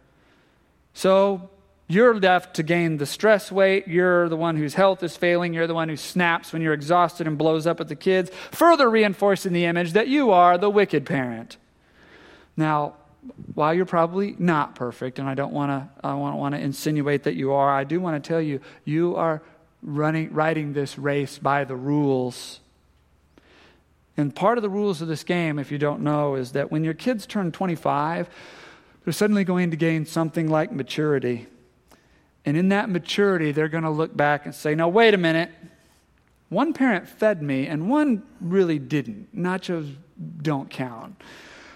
So 0.93 1.49
you're 1.87 2.13
left 2.13 2.55
to 2.57 2.61
gain 2.61 2.97
the 2.97 3.07
stress 3.07 3.51
weight. 3.51 3.87
You're 3.87 4.29
the 4.29 4.35
one 4.35 4.55
whose 4.55 4.75
health 4.75 5.01
is 5.01 5.17
failing. 5.17 5.55
You're 5.55 5.65
the 5.65 5.73
one 5.73 5.89
who 5.89 5.97
snaps 5.97 6.53
when 6.53 6.61
you're 6.61 6.75
exhausted 6.75 7.25
and 7.25 7.39
blows 7.39 7.65
up 7.65 7.81
at 7.81 7.87
the 7.87 7.95
kids, 7.95 8.29
further 8.51 8.87
reinforcing 8.87 9.51
the 9.51 9.65
image 9.65 9.93
that 9.93 10.07
you 10.07 10.29
are 10.29 10.55
the 10.55 10.69
wicked 10.69 11.07
parent. 11.07 11.57
Now, 12.55 12.93
while 13.55 13.73
you're 13.73 13.87
probably 13.87 14.35
not 14.37 14.75
perfect, 14.75 15.17
and 15.17 15.27
I 15.27 15.33
don't 15.33 15.53
want 15.53 15.71
to 15.71 16.07
I 16.07 16.13
want 16.13 16.53
to 16.53 16.61
insinuate 16.61 17.23
that 17.23 17.33
you 17.33 17.53
are, 17.53 17.71
I 17.71 17.83
do 17.83 17.99
want 17.99 18.23
to 18.23 18.27
tell 18.27 18.39
you 18.39 18.59
you 18.85 19.15
are 19.15 19.41
running 19.83 20.33
riding 20.33 20.73
this 20.73 20.97
race 20.97 21.37
by 21.37 21.63
the 21.63 21.75
rules. 21.75 22.59
And 24.15 24.35
part 24.35 24.57
of 24.57 24.61
the 24.61 24.69
rules 24.69 25.01
of 25.01 25.07
this 25.07 25.23
game, 25.23 25.57
if 25.57 25.71
you 25.71 25.77
don't 25.77 26.01
know, 26.01 26.35
is 26.35 26.51
that 26.51 26.71
when 26.71 26.83
your 26.83 26.93
kids 26.93 27.25
turn 27.25 27.51
25, 27.51 28.29
they're 29.03 29.13
suddenly 29.13 29.43
going 29.43 29.71
to 29.71 29.77
gain 29.77 30.05
something 30.05 30.47
like 30.47 30.71
maturity. 30.71 31.47
And 32.45 32.55
in 32.55 32.69
that 32.69 32.89
maturity, 32.89 33.51
they're 33.51 33.69
going 33.69 33.83
to 33.83 33.89
look 33.89 34.15
back 34.15 34.45
and 34.45 34.53
say, 34.53 34.75
"Now 34.75 34.89
wait 34.89 35.13
a 35.13 35.17
minute. 35.17 35.51
One 36.49 36.73
parent 36.73 37.07
fed 37.07 37.41
me 37.41 37.67
and 37.67 37.89
one 37.89 38.23
really 38.39 38.79
didn't. 38.79 39.35
Nachos 39.35 39.95
don't 40.41 40.69
count." 40.69 41.21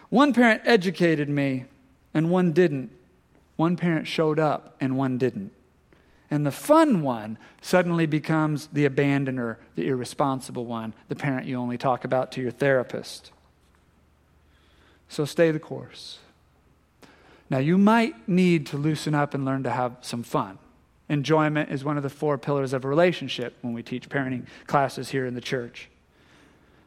One 0.09 0.33
parent 0.33 0.61
educated 0.65 1.27
me 1.29 1.65
and 2.13 2.29
one 2.29 2.51
didn't. 2.53 2.91
One 3.55 3.75
parent 3.75 4.07
showed 4.07 4.39
up 4.39 4.75
and 4.79 4.97
one 4.97 5.17
didn't. 5.17 5.51
And 6.29 6.45
the 6.45 6.51
fun 6.51 7.01
one 7.01 7.37
suddenly 7.61 8.05
becomes 8.05 8.67
the 8.67 8.87
abandoner, 8.87 9.57
the 9.75 9.87
irresponsible 9.87 10.65
one, 10.65 10.93
the 11.07 11.15
parent 11.15 11.47
you 11.47 11.57
only 11.57 11.77
talk 11.77 12.03
about 12.03 12.31
to 12.33 12.41
your 12.41 12.51
therapist. 12.51 13.31
So 15.07 15.23
stay 15.23 15.51
the 15.51 15.59
course. 15.59 16.19
Now, 17.49 17.59
you 17.59 17.77
might 17.77 18.27
need 18.27 18.65
to 18.67 18.77
loosen 18.77 19.15
up 19.15 19.33
and 19.33 19.45
learn 19.45 19.63
to 19.63 19.69
have 19.69 19.97
some 20.01 20.21
fun. 20.21 20.59
Enjoyment 21.07 21.71
is 21.71 21.85
one 21.85 21.95
of 21.95 22.03
the 22.03 22.09
four 22.09 22.37
pillars 22.37 22.73
of 22.73 22.83
a 22.83 22.87
relationship 22.89 23.55
when 23.61 23.73
we 23.73 23.81
teach 23.81 24.09
parenting 24.09 24.45
classes 24.65 25.09
here 25.09 25.25
in 25.25 25.33
the 25.33 25.41
church. 25.41 25.89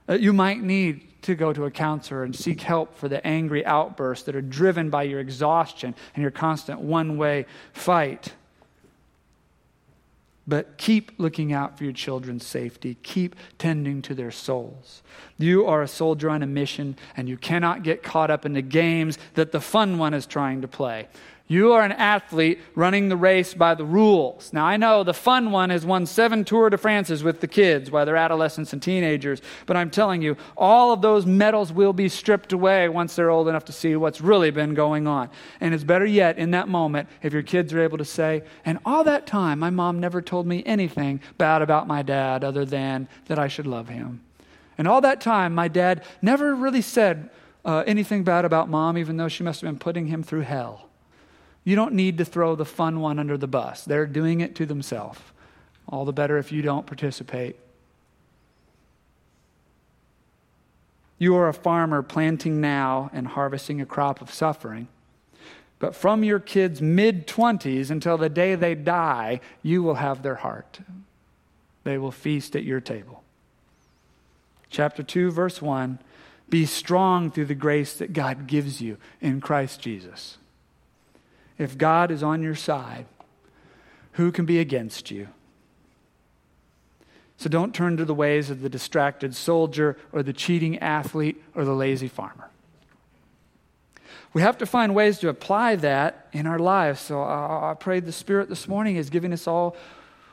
Uh, 0.06 0.14
you 0.14 0.34
might 0.34 0.62
need 0.62 1.22
to 1.22 1.34
go 1.34 1.52
to 1.52 1.64
a 1.64 1.70
counselor 1.70 2.24
and 2.24 2.36
seek 2.36 2.60
help 2.60 2.94
for 2.94 3.08
the 3.08 3.26
angry 3.26 3.64
outbursts 3.64 4.24
that 4.26 4.36
are 4.36 4.42
driven 4.42 4.90
by 4.90 5.04
your 5.04 5.20
exhaustion 5.20 5.94
and 6.14 6.22
your 6.22 6.30
constant 6.30 6.80
one 6.80 7.16
way 7.16 7.46
fight. 7.72 8.34
But 10.46 10.78
keep 10.78 11.12
looking 11.18 11.52
out 11.52 11.78
for 11.78 11.84
your 11.84 11.92
children's 11.92 12.46
safety. 12.46 12.96
Keep 13.02 13.36
tending 13.58 14.02
to 14.02 14.14
their 14.14 14.30
souls. 14.30 15.02
You 15.38 15.66
are 15.66 15.82
a 15.82 15.88
soldier 15.88 16.30
on 16.30 16.42
a 16.42 16.46
mission, 16.46 16.96
and 17.16 17.28
you 17.28 17.36
cannot 17.36 17.82
get 17.82 18.02
caught 18.02 18.30
up 18.30 18.44
in 18.44 18.54
the 18.54 18.62
games 18.62 19.18
that 19.34 19.52
the 19.52 19.60
fun 19.60 19.98
one 19.98 20.14
is 20.14 20.26
trying 20.26 20.62
to 20.62 20.68
play. 20.68 21.08
You 21.50 21.72
are 21.72 21.82
an 21.82 21.90
athlete 21.90 22.60
running 22.76 23.08
the 23.08 23.16
race 23.16 23.54
by 23.54 23.74
the 23.74 23.84
rules. 23.84 24.52
Now, 24.52 24.66
I 24.66 24.76
know 24.76 25.02
the 25.02 25.12
fun 25.12 25.50
one 25.50 25.70
has 25.70 25.84
won 25.84 26.06
seven 26.06 26.44
Tour 26.44 26.70
de 26.70 26.78
France's 26.78 27.24
with 27.24 27.40
the 27.40 27.48
kids 27.48 27.90
while 27.90 28.06
they're 28.06 28.14
adolescents 28.14 28.72
and 28.72 28.80
teenagers, 28.80 29.42
but 29.66 29.76
I'm 29.76 29.90
telling 29.90 30.22
you, 30.22 30.36
all 30.56 30.92
of 30.92 31.02
those 31.02 31.26
medals 31.26 31.72
will 31.72 31.92
be 31.92 32.08
stripped 32.08 32.52
away 32.52 32.88
once 32.88 33.16
they're 33.16 33.30
old 33.30 33.48
enough 33.48 33.64
to 33.64 33.72
see 33.72 33.96
what's 33.96 34.20
really 34.20 34.52
been 34.52 34.74
going 34.74 35.08
on. 35.08 35.28
And 35.60 35.74
it's 35.74 35.82
better 35.82 36.04
yet, 36.06 36.38
in 36.38 36.52
that 36.52 36.68
moment, 36.68 37.08
if 37.20 37.32
your 37.32 37.42
kids 37.42 37.74
are 37.74 37.82
able 37.82 37.98
to 37.98 38.04
say, 38.04 38.44
and 38.64 38.78
all 38.86 39.02
that 39.02 39.26
time, 39.26 39.58
my 39.58 39.70
mom 39.70 39.98
never 39.98 40.22
told 40.22 40.46
me 40.46 40.62
anything 40.64 41.20
bad 41.36 41.62
about 41.62 41.88
my 41.88 42.02
dad 42.02 42.44
other 42.44 42.64
than 42.64 43.08
that 43.26 43.40
I 43.40 43.48
should 43.48 43.66
love 43.66 43.88
him. 43.88 44.20
And 44.78 44.86
all 44.86 45.00
that 45.00 45.20
time, 45.20 45.56
my 45.56 45.66
dad 45.66 46.04
never 46.22 46.54
really 46.54 46.80
said 46.80 47.28
uh, 47.64 47.82
anything 47.88 48.22
bad 48.22 48.44
about 48.44 48.68
mom, 48.68 48.96
even 48.96 49.16
though 49.16 49.26
she 49.26 49.42
must 49.42 49.62
have 49.62 49.68
been 49.68 49.80
putting 49.80 50.06
him 50.06 50.22
through 50.22 50.42
hell. 50.42 50.89
You 51.64 51.76
don't 51.76 51.94
need 51.94 52.18
to 52.18 52.24
throw 52.24 52.56
the 52.56 52.64
fun 52.64 53.00
one 53.00 53.18
under 53.18 53.36
the 53.36 53.46
bus. 53.46 53.84
They're 53.84 54.06
doing 54.06 54.40
it 54.40 54.54
to 54.56 54.66
themselves. 54.66 55.20
All 55.88 56.04
the 56.04 56.12
better 56.12 56.38
if 56.38 56.52
you 56.52 56.62
don't 56.62 56.86
participate. 56.86 57.56
You 61.18 61.36
are 61.36 61.48
a 61.48 61.54
farmer 61.54 62.02
planting 62.02 62.60
now 62.60 63.10
and 63.12 63.28
harvesting 63.28 63.80
a 63.80 63.86
crop 63.86 64.22
of 64.22 64.32
suffering. 64.32 64.88
But 65.78 65.94
from 65.94 66.24
your 66.24 66.40
kids' 66.40 66.80
mid 66.80 67.26
20s 67.26 67.90
until 67.90 68.16
the 68.16 68.28
day 68.28 68.54
they 68.54 68.74
die, 68.74 69.40
you 69.62 69.82
will 69.82 69.96
have 69.96 70.22
their 70.22 70.36
heart. 70.36 70.80
They 71.84 71.98
will 71.98 72.10
feast 72.10 72.56
at 72.56 72.64
your 72.64 72.80
table. 72.80 73.22
Chapter 74.70 75.02
2, 75.02 75.30
verse 75.30 75.60
1 75.60 75.98
Be 76.48 76.64
strong 76.64 77.30
through 77.30 77.46
the 77.46 77.54
grace 77.54 77.94
that 77.94 78.12
God 78.12 78.46
gives 78.46 78.80
you 78.80 78.96
in 79.20 79.40
Christ 79.40 79.80
Jesus. 79.80 80.38
If 81.60 81.76
God 81.76 82.10
is 82.10 82.22
on 82.22 82.42
your 82.42 82.54
side, 82.54 83.04
who 84.12 84.32
can 84.32 84.46
be 84.46 84.58
against 84.58 85.10
you? 85.10 85.28
So 87.36 87.50
don't 87.50 87.74
turn 87.74 87.98
to 87.98 88.06
the 88.06 88.14
ways 88.14 88.48
of 88.48 88.62
the 88.62 88.70
distracted 88.70 89.36
soldier 89.36 89.98
or 90.10 90.22
the 90.22 90.32
cheating 90.32 90.78
athlete 90.78 91.42
or 91.54 91.66
the 91.66 91.74
lazy 91.74 92.08
farmer. 92.08 92.48
We 94.32 94.40
have 94.40 94.56
to 94.58 94.66
find 94.66 94.94
ways 94.94 95.18
to 95.18 95.28
apply 95.28 95.76
that 95.76 96.28
in 96.32 96.46
our 96.46 96.58
lives. 96.58 96.98
So 96.98 97.20
I 97.20 97.76
pray 97.78 98.00
the 98.00 98.10
Spirit 98.10 98.48
this 98.48 98.66
morning 98.66 98.96
is 98.96 99.10
giving 99.10 99.32
us 99.32 99.46
all 99.46 99.76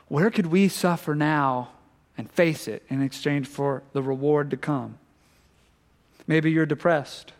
where 0.06 0.30
could 0.30 0.46
we 0.46 0.68
suffer 0.68 1.14
now 1.14 1.72
and 2.16 2.30
face 2.30 2.66
it 2.66 2.82
in 2.88 3.02
exchange 3.02 3.46
for 3.46 3.82
the 3.92 4.02
reward 4.02 4.50
to 4.52 4.56
come? 4.56 4.96
Maybe 6.26 6.50
you're 6.50 6.64
depressed. 6.64 7.34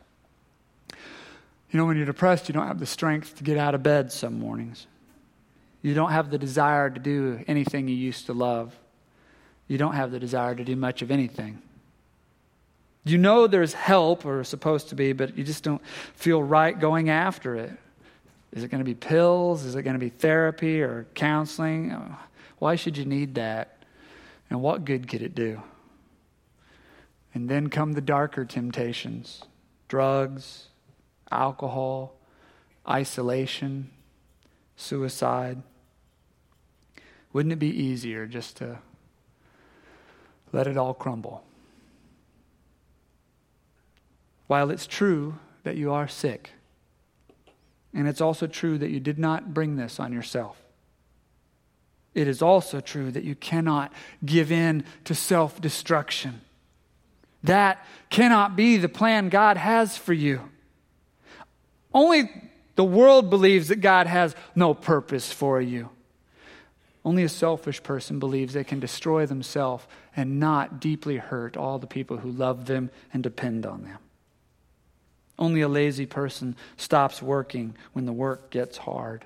You 1.70 1.78
know, 1.78 1.84
when 1.84 1.96
you're 1.96 2.06
depressed, 2.06 2.48
you 2.48 2.52
don't 2.52 2.66
have 2.66 2.78
the 2.78 2.86
strength 2.86 3.36
to 3.36 3.44
get 3.44 3.58
out 3.58 3.74
of 3.74 3.82
bed 3.82 4.10
some 4.10 4.38
mornings. 4.38 4.86
You 5.82 5.94
don't 5.94 6.10
have 6.10 6.30
the 6.30 6.38
desire 6.38 6.90
to 6.90 6.98
do 6.98 7.44
anything 7.46 7.88
you 7.88 7.94
used 7.94 8.26
to 8.26 8.32
love. 8.32 8.74
You 9.68 9.78
don't 9.78 9.94
have 9.94 10.10
the 10.10 10.18
desire 10.18 10.54
to 10.54 10.64
do 10.64 10.76
much 10.76 11.02
of 11.02 11.10
anything. 11.10 11.62
You 13.04 13.18
know 13.18 13.46
there's 13.46 13.74
help, 13.74 14.26
or 14.26 14.42
supposed 14.44 14.88
to 14.88 14.94
be, 14.94 15.12
but 15.12 15.36
you 15.36 15.44
just 15.44 15.62
don't 15.62 15.84
feel 16.14 16.42
right 16.42 16.78
going 16.78 17.10
after 17.10 17.54
it. 17.54 17.72
Is 18.52 18.64
it 18.64 18.70
going 18.70 18.80
to 18.80 18.84
be 18.84 18.94
pills? 18.94 19.64
Is 19.64 19.74
it 19.74 19.82
going 19.82 19.94
to 19.94 20.00
be 20.00 20.08
therapy 20.08 20.82
or 20.82 21.06
counseling? 21.14 21.92
Oh, 21.92 22.16
why 22.58 22.76
should 22.76 22.96
you 22.96 23.04
need 23.04 23.34
that? 23.36 23.82
And 24.50 24.62
what 24.62 24.84
good 24.84 25.08
could 25.08 25.22
it 25.22 25.34
do? 25.34 25.62
And 27.34 27.48
then 27.48 27.68
come 27.68 27.92
the 27.92 28.00
darker 28.00 28.44
temptations 28.44 29.42
drugs, 29.86 30.66
alcohol, 31.30 32.14
isolation, 32.88 33.90
suicide. 34.76 35.62
Wouldn't 37.32 37.52
it 37.52 37.58
be 37.58 37.68
easier 37.68 38.26
just 38.26 38.56
to 38.58 38.78
let 40.52 40.66
it 40.66 40.76
all 40.76 40.94
crumble? 40.94 41.44
While 44.46 44.70
it's 44.70 44.86
true 44.86 45.38
that 45.64 45.76
you 45.76 45.92
are 45.92 46.08
sick, 46.08 46.52
and 47.92 48.08
it's 48.08 48.20
also 48.20 48.46
true 48.46 48.78
that 48.78 48.90
you 48.90 49.00
did 49.00 49.18
not 49.18 49.52
bring 49.52 49.76
this 49.76 50.00
on 50.00 50.12
yourself, 50.12 50.62
it 52.14 52.26
is 52.26 52.40
also 52.40 52.80
true 52.80 53.10
that 53.10 53.24
you 53.24 53.34
cannot 53.34 53.92
give 54.24 54.50
in 54.50 54.84
to 55.04 55.14
self 55.14 55.60
destruction. 55.60 56.40
That 57.44 57.84
cannot 58.10 58.56
be 58.56 58.78
the 58.78 58.88
plan 58.88 59.28
God 59.28 59.56
has 59.56 59.96
for 59.96 60.12
you. 60.12 60.48
Only 61.98 62.30
the 62.76 62.84
world 62.84 63.28
believes 63.28 63.66
that 63.68 63.80
God 63.80 64.06
has 64.06 64.36
no 64.54 64.72
purpose 64.72 65.32
for 65.32 65.60
you. 65.60 65.90
Only 67.04 67.24
a 67.24 67.28
selfish 67.28 67.82
person 67.82 68.20
believes 68.20 68.54
they 68.54 68.62
can 68.62 68.78
destroy 68.78 69.26
themselves 69.26 69.84
and 70.14 70.38
not 70.38 70.78
deeply 70.78 71.16
hurt 71.16 71.56
all 71.56 71.80
the 71.80 71.88
people 71.88 72.18
who 72.18 72.30
love 72.30 72.66
them 72.66 72.90
and 73.12 73.20
depend 73.20 73.66
on 73.66 73.82
them. 73.82 73.98
Only 75.40 75.60
a 75.60 75.66
lazy 75.66 76.06
person 76.06 76.54
stops 76.76 77.20
working 77.20 77.74
when 77.94 78.06
the 78.06 78.12
work 78.12 78.50
gets 78.50 78.78
hard. 78.78 79.24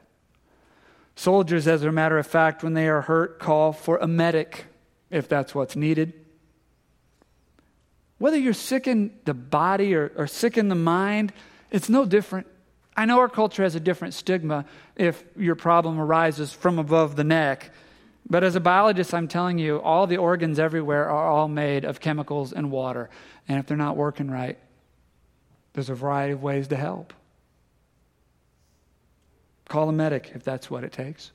Soldiers, 1.15 1.69
as 1.69 1.83
a 1.83 1.93
matter 1.93 2.17
of 2.17 2.27
fact, 2.27 2.63
when 2.63 2.73
they 2.73 2.89
are 2.89 3.03
hurt, 3.03 3.39
call 3.39 3.75
for 3.75 3.99
a 3.99 4.07
medic 4.07 4.65
if 5.11 5.29
that's 5.29 5.55
what's 5.55 5.77
needed. 5.77 6.15
Whether 8.17 8.39
you're 8.39 8.55
sick 8.55 8.87
in 8.87 9.13
the 9.27 9.35
body 9.35 9.95
or, 9.95 10.11
or 10.17 10.27
sick 10.27 10.57
in 10.57 10.71
the 10.71 10.75
mind, 10.75 11.35
it's 11.71 11.91
no 11.91 12.07
different. 12.07 12.47
I 12.97 13.07
know 13.07 13.21
our 13.21 13.29
culture 13.29 13.63
has 13.63 13.75
a 13.75 13.81
different 13.81 14.15
stigma 14.15 14.65
if 14.97 15.25
your 15.37 15.55
problem 15.55 15.99
arises 15.99 16.53
from 16.53 16.79
above 16.79 17.17
the 17.17 17.25
neck. 17.25 17.71
But 18.29 18.45
as 18.45 18.55
a 18.55 18.61
biologist, 18.61 19.15
I'm 19.15 19.29
telling 19.29 19.59
you, 19.59 19.81
all 19.81 20.07
the 20.07 20.19
organs 20.19 20.59
everywhere 20.59 21.09
are 21.09 21.31
all 21.31 21.49
made 21.49 21.85
of 21.85 22.01
chemicals 22.01 22.53
and 22.53 22.71
water. 22.71 23.11
And 23.49 23.59
if 23.59 23.67
they're 23.67 23.77
not 23.77 23.97
working 23.97 24.31
right, 24.31 24.59
there's 25.73 25.91
a 25.91 25.95
variety 25.95 26.33
of 26.33 26.43
ways 26.43 26.69
to 26.69 26.77
help. 26.77 27.13
Call 29.69 29.89
a 29.89 29.93
medic 29.93 30.33
if 30.35 30.45
that's 30.45 30.71
what 30.71 30.85
it 30.85 30.93
takes. 30.93 31.33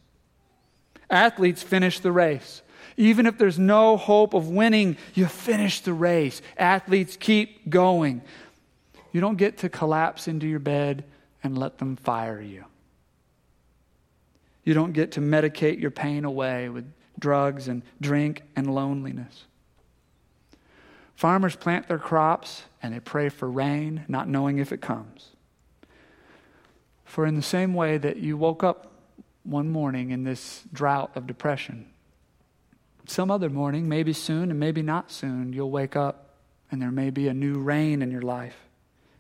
Athletes 1.10 1.64
finish 1.64 2.00
the 2.00 2.12
race. 2.12 2.62
Even 2.98 3.26
if 3.26 3.38
there's 3.38 3.60
no 3.60 3.98
hope 3.98 4.34
of 4.34 4.50
winning, 4.50 4.98
you 5.14 5.26
finish 5.26 5.82
the 5.82 5.94
race. 5.94 6.42
Athletes 6.58 7.18
keep 7.18 7.70
going. 7.70 8.22
You 9.12 9.22
don't 9.22 9.38
get 9.38 9.58
to 9.60 9.70
collapse 9.70 10.28
into 10.28 10.48
your 10.48 10.60
bed 10.60 11.04
and 11.44 11.58
let 11.58 11.78
them 11.78 11.96
fire 11.96 12.42
you. 12.42 12.66
You 14.64 14.74
don't 14.74 14.92
get 14.92 15.14
to 15.14 15.22
medicate 15.22 15.80
your 15.80 15.92
pain 15.92 16.26
away 16.26 16.68
with 16.70 16.92
drugs 17.18 17.68
and 17.68 17.84
drink 18.02 18.42
and 18.56 18.74
loneliness. 18.74 19.46
Farmers 21.16 21.56
plant 21.56 21.88
their 21.88 21.98
crops 21.98 22.64
and 22.84 22.94
they 22.94 23.00
pray 23.00 23.30
for 23.30 23.50
rain, 23.50 24.04
not 24.08 24.28
knowing 24.28 24.58
if 24.60 24.72
it 24.72 24.82
comes. 24.82 25.30
For 27.06 27.26
in 27.26 27.36
the 27.36 27.42
same 27.42 27.74
way 27.74 27.98
that 27.98 28.18
you 28.18 28.38
woke 28.38 28.64
up 28.64 28.92
one 29.44 29.70
morning 29.70 30.12
in 30.12 30.26
this 30.26 30.64
drought 30.74 31.12
of 31.16 31.26
depression, 31.26 31.88
some 33.08 33.32
other 33.32 33.50
morning, 33.50 33.88
maybe 33.88 34.12
soon 34.12 34.52
and 34.52 34.60
maybe 34.60 34.82
not 34.82 35.12
soon, 35.12 35.54
you'll 35.54 35.72
wake 35.72 35.96
up 35.96 36.36
and 36.70 36.82
there 36.82 36.92
may 36.92 37.10
be 37.10 37.30
a 37.30 37.34
new 37.34 37.58
rain 37.58 38.02
in 38.02 38.12
your 38.12 38.22
life 38.22 38.67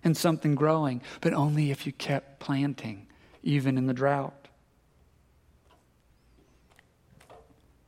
and 0.07 0.17
something 0.17 0.55
growing, 0.55 1.03
but 1.21 1.33
only 1.33 1.69
if 1.69 1.85
you 1.85 1.91
kept 1.91 2.39
planting, 2.39 3.05
even 3.43 3.77
in 3.77 3.85
the 3.85 3.93
drought. 3.93 4.47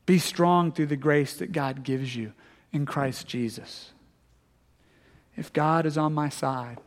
Be 0.05 0.19
strong 0.19 0.71
through 0.71 0.87
the 0.87 0.95
grace 0.95 1.33
that 1.37 1.51
God 1.51 1.83
gives 1.83 2.15
you 2.15 2.33
in 2.71 2.85
Christ 2.85 3.27
Jesus. 3.27 3.91
If 5.35 5.53
God 5.53 5.85
is 5.85 5.97
on 5.97 6.13
my 6.13 6.29
side, 6.29 6.79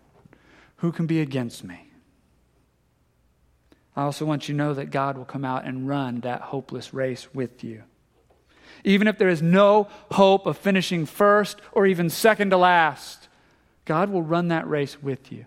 who 0.77 0.93
can 0.93 1.07
be 1.07 1.21
against 1.21 1.65
me? 1.65 1.89
I 3.95 4.03
also 4.03 4.25
want 4.25 4.49
you 4.49 4.55
to 4.55 4.59
know 4.59 4.75
that 4.75 4.91
God 4.91 5.17
will 5.17 5.25
come 5.25 5.45
out 5.45 5.65
and 5.65 5.89
run 5.89 6.21
that 6.21 6.41
hopeless 6.41 6.93
race 6.93 7.33
with 7.35 7.63
you. 7.63 7.85
Even 8.85 9.07
if 9.07 9.19
there 9.19 9.29
is 9.29 9.43
no 9.43 9.89
hope 10.11 10.47
of 10.47 10.59
finishing 10.59 11.07
first 11.07 11.61
or 11.73 11.87
even 11.87 12.11
second 12.11 12.51
to 12.51 12.57
last, 12.57 13.22
God 13.85 14.11
will 14.11 14.23
run 14.23 14.49
that 14.49 14.69
race 14.69 15.03
with 15.03 15.33
you. 15.33 15.47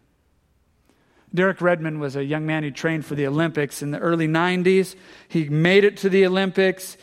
Derek 1.34 1.60
Redmond 1.60 2.00
was 2.00 2.16
a 2.16 2.24
young 2.24 2.46
man 2.46 2.64
who 2.64 2.72
trained 2.72 3.06
for 3.06 3.16
the 3.16 3.28
Olympics 3.28 3.82
in 3.82 3.92
the 3.92 4.00
early 4.00 4.28
90s. 4.28 4.96
He 5.28 5.50
made 5.50 5.84
it 5.84 5.98
to 5.98 6.10
the 6.10 6.26
Olympics, 6.26 6.98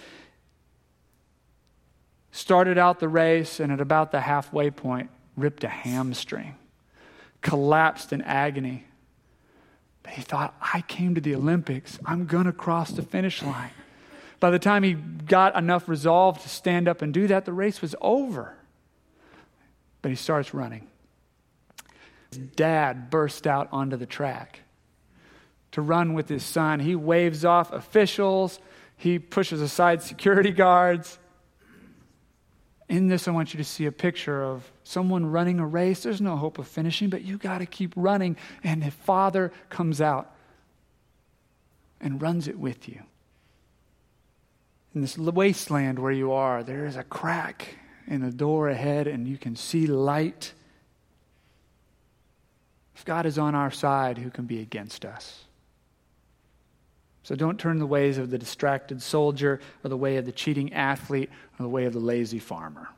started 2.31 2.79
out 2.79 2.99
the 2.99 3.09
race, 3.09 3.61
and 3.61 3.71
at 3.71 3.81
about 3.81 4.11
the 4.11 4.21
halfway 4.21 4.71
point, 4.71 5.11
ripped 5.37 5.65
a 5.65 5.69
hamstring, 5.69 6.57
collapsed 7.43 8.13
in 8.13 8.23
agony. 8.23 8.87
But 10.03 10.15
he 10.15 10.23
thought, 10.23 10.55
I 10.61 10.81
came 10.81 11.15
to 11.15 11.21
the 11.21 11.35
Olympics. 11.35 11.99
I'm 12.07 12.25
going 12.27 12.47
to 12.47 12.53
cross 12.53 12.91
the 12.91 13.03
finish 13.03 13.43
line. 13.43 13.71
By 14.41 14.51
the 14.51 14.59
time 14.59 14.83
he 14.83 14.95
got 14.95 15.55
enough 15.57 15.89
resolve 15.89 16.43
to 16.43 16.49
stand 16.49 16.89
up 16.89 17.03
and 17.03 17.13
do 17.13 17.27
that, 17.29 17.45
the 17.45 17.53
race 17.53 17.81
was 17.81 17.95
over. 18.01 18.57
But 20.01 20.09
he 20.11 20.17
starts 20.17 20.53
running. 20.53 20.89
Dad 22.33 23.11
burst 23.11 23.47
out 23.47 23.69
onto 23.73 23.97
the 23.97 24.07
track 24.07 24.61
to 25.73 25.83
run 25.83 26.15
with 26.15 26.29
his 26.29 26.45
son. 26.45 26.81
He 26.81 26.95
waves 26.95 27.45
off 27.45 27.73
officials, 27.73 28.59
he 28.97 29.19
pushes 29.19 29.61
aside 29.61 30.03
security 30.03 30.51
guards. 30.51 31.19
In 32.89 33.09
this, 33.09 33.27
I 33.27 33.31
want 33.31 33.55
you 33.55 33.59
to 33.59 33.65
see 33.65 33.87
a 33.87 33.93
picture 33.93 34.45
of 34.45 34.71
someone 34.85 35.25
running 35.25 35.61
a 35.61 35.67
race. 35.67 36.03
There's 36.03 36.21
no 36.21 36.37
hope 36.37 36.59
of 36.59 36.69
finishing, 36.69 37.09
but 37.09 37.23
you 37.23 37.39
got 37.39 37.59
to 37.59 37.67
keep 37.67 37.95
running. 37.97 38.37
And 38.63 38.83
the 38.83 38.91
father 38.91 39.51
comes 39.71 40.01
out 40.01 40.35
and 42.03 42.21
runs 42.21 42.49
it 42.49 42.59
with 42.59 42.89
you. 42.89 43.01
In 44.95 45.01
this 45.01 45.17
wasteland 45.17 45.99
where 45.99 46.13
you 46.13 46.33
are, 46.33 46.63
there 46.63 46.85
is 46.85 46.97
a 46.97 47.03
crack 47.03 47.77
in 48.07 48.21
the 48.21 48.31
door 48.31 48.69
ahead, 48.69 49.07
and 49.07 49.27
you 49.27 49.39
can 49.39 49.57
see 49.57 49.87
light. 49.87 50.53
If 53.03 53.07
God 53.07 53.27
is 53.27 53.37
on 53.37 53.57
our 53.57 53.73
side, 53.73 54.17
who 54.17 54.31
can 54.31 54.45
be 54.45 54.61
against 54.61 55.05
us? 55.05 55.43
So 57.25 57.35
don't 57.35 57.59
turn 57.59 57.81
the 57.81 57.87
ways 57.87 58.17
of 58.17 58.31
the 58.31 58.39
distracted 58.39 59.03
soldier 59.03 59.59
or 59.83 59.89
the 59.89 59.97
way 59.97 60.19
of 60.19 60.25
the 60.25 60.31
cheating 60.31 60.73
athlete 60.73 61.29
or 61.59 61.65
the 61.65 61.69
way 61.69 61.87
of 61.87 61.95
the 61.95 61.99
lazy 61.99 62.39
farmer. 62.39 62.89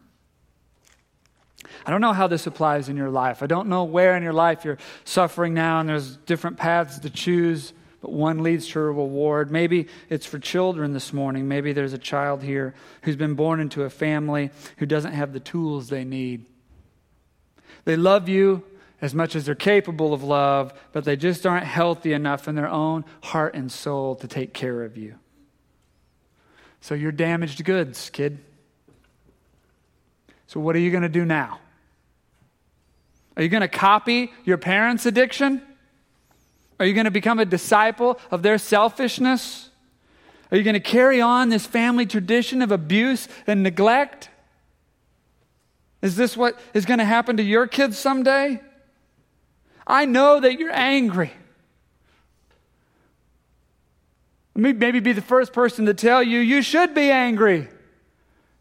I 1.87 1.90
don't 1.90 2.03
know 2.03 2.12
how 2.12 2.27
this 2.27 2.47
applies 2.47 2.90
in 2.90 2.99
your 2.99 3.09
life. 3.09 3.43
I 3.43 3.47
don't 3.47 3.71
know 3.71 3.85
where 3.85 4.14
in 4.14 4.23
your 4.23 4.35
life 4.35 4.67
you're 4.67 4.77
suffering 5.07 5.55
now 5.55 5.81
and 5.81 5.88
there's 5.88 6.19
different 6.19 6.59
paths 6.59 6.99
to 6.99 7.09
choose, 7.09 7.73
but 8.03 8.12
one 8.12 8.43
leads 8.43 8.69
to 8.69 8.81
a 8.81 8.83
reward. 8.83 9.51
Maybe 9.51 9.88
it's 10.11 10.27
for 10.27 10.38
children 10.38 10.93
this 10.93 11.14
morning. 11.14 11.49
Maybe 11.49 11.73
there's 11.73 11.95
a 11.95 11.99
child 11.99 12.43
here 12.43 12.75
who's 13.05 13.17
been 13.17 13.37
born 13.37 13.59
into 13.59 13.85
a 13.85 13.90
family 13.90 14.51
who 14.77 14.85
doesn't 14.85 15.12
have 15.12 15.33
the 15.33 15.40
tools 15.40 15.88
they 15.88 16.05
need. 16.05 16.45
They 17.87 17.97
love 17.97 18.29
you, 18.29 18.64
as 19.05 19.14
much 19.14 19.37
as 19.37 19.45
they're 19.45 19.55
capable 19.55 20.14
of 20.14 20.25
love, 20.25 20.73
but 20.93 21.05
they 21.05 21.14
just 21.14 21.45
aren't 21.45 21.67
healthy 21.67 22.14
enough 22.14 22.49
in 22.49 22.55
their 22.55 22.71
own 22.71 23.05
heart 23.23 23.55
and 23.55 23.71
soul 23.71 24.14
to 24.14 24.27
take 24.27 24.55
care 24.55 24.83
of 24.83 24.97
you. 24.97 25.14
So 26.81 26.95
you're 26.95 27.12
damaged 27.12 27.62
goods, 27.67 28.09
kid. 28.09 28.38
So 30.47 30.59
what 30.59 30.75
are 30.75 30.79
you 30.79 30.90
going 30.90 31.03
to 31.03 31.11
do 31.11 31.27
now? 31.27 31.59
Are 33.37 33.43
you 33.43 33.51
going 33.51 33.61
to 33.61 33.69
copy 33.69 34.33
your 34.47 34.57
parents' 34.57 35.05
addiction? 35.05 35.61
Are 36.81 36.87
you 36.87 36.95
going 36.95 37.05
to 37.05 37.11
become 37.11 37.38
a 37.38 37.45
disciple 37.45 38.19
of 38.31 38.43
their 38.43 38.57
selfishness? 38.57 39.69
Are 40.51 40.57
you 40.57 40.62
going 40.62 40.73
to 40.73 40.81
carry 40.81 41.21
on 41.21 41.51
this 41.51 41.67
family 41.67 42.07
tradition 42.07 42.62
of 42.62 42.73
abuse 42.73 43.29
and 43.47 43.62
neglect? 43.62 44.31
Is 46.01 46.17
this 46.17 46.38
what 46.38 46.59
is 46.73 46.87
going 46.87 47.01
to 47.01 47.05
happen 47.05 47.37
to 47.37 47.43
your 47.43 47.67
kids 47.67 47.99
someday? 47.99 48.62
I 49.87 50.07
know 50.07 50.40
that 50.40 50.59
you're 50.59 50.73
angry. 50.73 51.33
Let 54.55 54.62
me 54.62 54.73
maybe 54.73 55.01
be 55.01 55.12
the 55.12 55.20
first 55.20 55.53
person 55.53 55.87
to 55.87 55.94
tell 55.94 56.23
you 56.23 56.38
you 56.38 56.62
should 56.62 56.94
be 56.94 57.11
angry. 57.11 57.68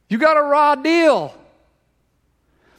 You 0.09 0.17
got 0.17 0.37
a 0.37 0.41
raw 0.41 0.75
deal. 0.75 1.37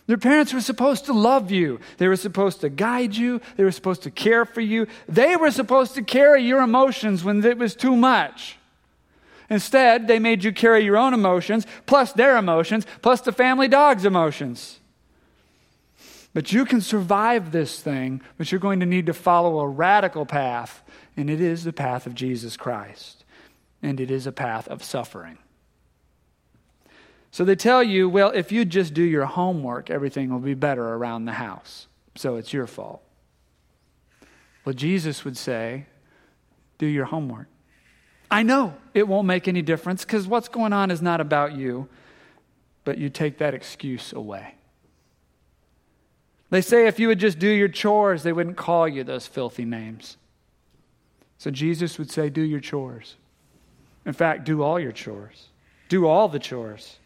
Your 0.07 0.18
parents 0.18 0.52
were 0.52 0.61
supposed 0.61 1.07
to 1.07 1.14
love 1.14 1.50
you. 1.50 1.80
They 1.96 2.09
were 2.09 2.16
supposed 2.16 2.61
to 2.61 2.68
guide 2.68 3.16
you. 3.16 3.40
They 3.57 3.64
were 3.64 3.72
supposed 3.72 4.02
to 4.02 4.11
care 4.11 4.44
for 4.44 4.61
you. 4.61 4.87
They 5.09 5.37
were 5.37 5.50
supposed 5.50 5.94
to 5.94 6.02
carry 6.02 6.42
your 6.42 6.61
emotions 6.61 7.24
when 7.24 7.42
it 7.44 7.57
was 7.57 7.74
too 7.74 7.96
much. 7.96 8.59
Instead, 9.48 10.07
they 10.07 10.18
made 10.18 10.44
you 10.44 10.52
carry 10.52 10.85
your 10.85 10.96
own 10.96 11.14
emotions, 11.14 11.66
plus 11.87 12.12
their 12.12 12.37
emotions, 12.37 12.87
plus 13.00 13.20
the 13.20 13.33
family 13.33 13.68
dog's 13.68 14.04
emotions. 14.04 14.80
But 16.35 16.53
you 16.53 16.64
can 16.64 16.81
survive 16.81 17.53
this 17.53 17.81
thing, 17.81 18.20
but 18.37 18.51
you're 18.51 18.61
going 18.61 18.81
to 18.81 18.87
need 18.87 19.07
to 19.07 19.14
follow 19.14 19.61
a 19.61 19.68
radical 19.68 20.27
path, 20.27 20.83
and 21.16 21.31
it 21.31 21.40
is 21.40 21.62
the 21.62 21.73
path 21.73 22.07
of 22.07 22.14
Jesus 22.14 22.57
Christ. 22.57 23.25
And 23.81 24.01
it 24.01 24.11
is 24.11 24.27
a 24.27 24.33
path 24.33 24.66
of 24.68 24.83
suffering. 24.83 25.38
So 27.31 27.44
they 27.44 27.57
tell 27.57 27.83
you, 27.83 28.09
well, 28.09 28.31
if 28.31 28.51
you 28.51 28.64
just 28.64 28.94
do 28.94 29.03
your 29.03 29.27
homework, 29.27 29.90
everything 29.90 30.31
will 30.31 30.40
be 30.40 30.55
better 30.55 30.94
around 30.94 31.25
the 31.25 31.33
house. 31.33 31.87
So 32.16 32.37
it's 32.37 32.53
your 32.53 32.66
fault. 32.66 33.03
Well, 34.64 34.73
Jesus 34.73 35.25
would 35.25 35.37
say, 35.37 35.87
do 36.79 36.87
your 36.87 37.05
homework. 37.05 37.49
I 38.31 38.42
know 38.42 38.75
it 38.94 39.07
won't 39.07 39.27
make 39.27 39.47
any 39.47 39.62
difference 39.62 40.05
because 40.05 40.27
what's 40.27 40.49
going 40.49 40.73
on 40.73 40.90
is 40.90 41.03
not 41.03 41.20
about 41.20 41.53
you, 41.53 41.88
but 42.85 42.99
you 42.99 43.11
take 43.11 43.38
that 43.38 43.55
excuse 43.55 44.12
away. 44.12 44.55
They 46.50 46.61
say 46.61 46.87
if 46.87 47.00
you 47.00 47.09
would 47.09 47.18
just 47.18 47.38
do 47.38 47.48
your 47.48 47.68
chores, 47.68 48.22
they 48.22 48.33
wouldn't 48.33 48.57
call 48.57 48.87
you 48.87 49.04
those 49.04 49.26
filthy 49.26 49.64
names. 49.64 50.16
So 51.38 51.50
Jesus 51.50 51.98
would 51.98 52.11
say, 52.11 52.28
Do 52.28 52.42
your 52.42 52.61
chores. 52.61 53.16
In 54.07 54.12
fact, 54.12 54.44
do 54.44 54.62
all 54.62 54.78
your 54.78 54.92
chores. 54.92 55.48
Do 55.88 56.07
all 56.07 56.28
the 56.28 56.38
chores. 56.38 56.98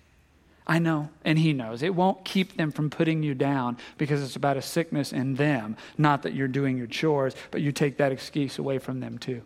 I 0.66 0.78
know, 0.78 1.08
and 1.24 1.38
He 1.38 1.52
knows. 1.52 1.82
It 1.82 1.94
won't 1.94 2.24
keep 2.24 2.56
them 2.56 2.70
from 2.70 2.90
putting 2.90 3.22
you 3.22 3.34
down 3.34 3.78
because 3.96 4.22
it's 4.22 4.36
about 4.36 4.58
a 4.58 4.62
sickness 4.62 5.12
in 5.12 5.34
them, 5.34 5.76
not 5.96 6.22
that 6.22 6.34
you're 6.34 6.46
doing 6.46 6.76
your 6.76 6.86
chores, 6.86 7.34
but 7.50 7.62
you 7.62 7.72
take 7.72 7.96
that 7.96 8.12
excuse 8.12 8.58
away 8.58 8.78
from 8.78 9.00
them 9.00 9.16
too. 9.18 9.42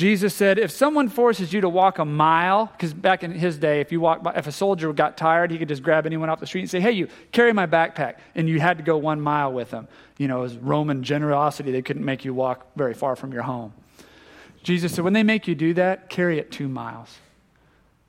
Jesus 0.00 0.34
said, 0.34 0.58
if 0.58 0.70
someone 0.70 1.10
forces 1.10 1.52
you 1.52 1.60
to 1.60 1.68
walk 1.68 1.98
a 1.98 2.06
mile, 2.06 2.64
because 2.72 2.94
back 2.94 3.22
in 3.22 3.32
his 3.32 3.58
day, 3.58 3.82
if 3.82 3.92
you 3.92 4.00
walk, 4.00 4.22
by, 4.22 4.32
if 4.32 4.46
a 4.46 4.52
soldier 4.52 4.90
got 4.94 5.18
tired, 5.18 5.50
he 5.50 5.58
could 5.58 5.68
just 5.68 5.82
grab 5.82 6.06
anyone 6.06 6.30
off 6.30 6.40
the 6.40 6.46
street 6.46 6.62
and 6.62 6.70
say, 6.70 6.80
"Hey, 6.80 6.92
you 6.92 7.06
carry 7.32 7.52
my 7.52 7.66
backpack," 7.66 8.14
and 8.34 8.48
you 8.48 8.60
had 8.60 8.78
to 8.78 8.82
go 8.82 8.96
one 8.96 9.20
mile 9.20 9.52
with 9.52 9.70
them. 9.70 9.88
You 10.16 10.26
know, 10.26 10.38
it 10.38 10.40
was 10.40 10.56
Roman 10.56 11.02
generosity; 11.02 11.70
they 11.70 11.82
couldn't 11.82 12.06
make 12.06 12.24
you 12.24 12.32
walk 12.32 12.66
very 12.76 12.94
far 12.94 13.14
from 13.14 13.30
your 13.30 13.42
home. 13.42 13.74
Jesus 14.62 14.94
said, 14.94 15.04
when 15.04 15.12
they 15.12 15.22
make 15.22 15.46
you 15.46 15.54
do 15.54 15.74
that, 15.74 16.08
carry 16.08 16.38
it 16.38 16.50
two 16.50 16.66
miles, 16.66 17.18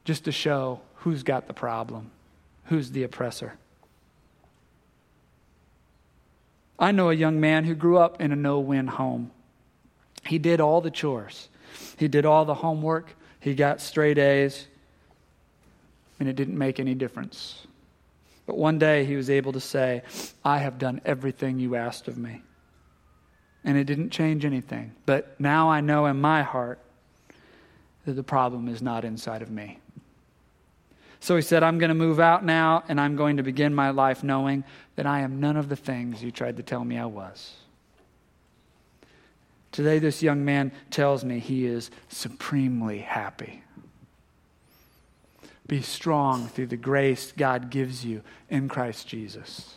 just 0.05 0.23
to 0.23 0.31
show 0.31 0.79
who's 0.95 1.23
got 1.23 1.47
the 1.47 1.53
problem, 1.53 2.09
who's 2.67 2.91
the 2.91 3.03
oppressor. 3.03 3.55
I 6.79 6.93
know 6.93 7.09
a 7.09 7.13
young 7.13 7.41
man 7.41 7.65
who 7.65 7.75
grew 7.75 7.97
up 7.97 8.21
in 8.21 8.31
a 8.31 8.37
no-win 8.37 8.87
home. 8.87 9.31
He 10.23 10.39
did 10.39 10.61
all 10.61 10.79
the 10.79 10.89
chores. 10.89 11.49
He 11.97 12.07
did 12.07 12.25
all 12.25 12.45
the 12.45 12.55
homework, 12.55 13.15
he 13.39 13.55
got 13.55 13.81
straight 13.81 14.17
A's, 14.17 14.67
and 16.19 16.29
it 16.29 16.35
didn't 16.35 16.57
make 16.57 16.79
any 16.79 16.93
difference. 16.93 17.65
But 18.45 18.57
one 18.57 18.79
day 18.79 19.05
he 19.05 19.15
was 19.15 19.29
able 19.29 19.53
to 19.53 19.59
say, 19.59 20.03
I 20.43 20.59
have 20.59 20.77
done 20.77 21.01
everything 21.05 21.59
you 21.59 21.75
asked 21.75 22.07
of 22.07 22.17
me. 22.17 22.41
And 23.63 23.77
it 23.77 23.85
didn't 23.85 24.09
change 24.09 24.43
anything. 24.45 24.93
But 25.05 25.39
now 25.39 25.69
I 25.69 25.81
know 25.81 26.05
in 26.07 26.19
my 26.19 26.41
heart 26.41 26.79
that 28.05 28.13
the 28.13 28.23
problem 28.23 28.67
is 28.67 28.81
not 28.81 29.05
inside 29.05 29.41
of 29.41 29.51
me. 29.51 29.79
So 31.19 31.35
he 31.35 31.43
said, 31.43 31.61
I'm 31.61 31.77
going 31.77 31.89
to 31.89 31.95
move 31.95 32.19
out 32.19 32.43
now, 32.43 32.83
and 32.89 32.99
I'm 32.99 33.15
going 33.15 33.37
to 33.37 33.43
begin 33.43 33.75
my 33.75 33.91
life 33.91 34.23
knowing 34.23 34.63
that 34.95 35.05
I 35.05 35.19
am 35.19 35.39
none 35.39 35.55
of 35.55 35.69
the 35.69 35.75
things 35.75 36.23
you 36.23 36.31
tried 36.31 36.57
to 36.57 36.63
tell 36.63 36.83
me 36.83 36.97
I 36.97 37.05
was. 37.05 37.53
Today, 39.71 39.99
this 39.99 40.21
young 40.21 40.43
man 40.43 40.71
tells 40.89 41.23
me 41.23 41.39
he 41.39 41.65
is 41.65 41.89
supremely 42.09 42.99
happy. 42.99 43.63
Be 45.67 45.81
strong 45.81 46.47
through 46.47 46.67
the 46.67 46.77
grace 46.77 47.31
God 47.31 47.69
gives 47.69 48.03
you 48.03 48.21
in 48.49 48.67
Christ 48.67 49.07
Jesus. 49.07 49.75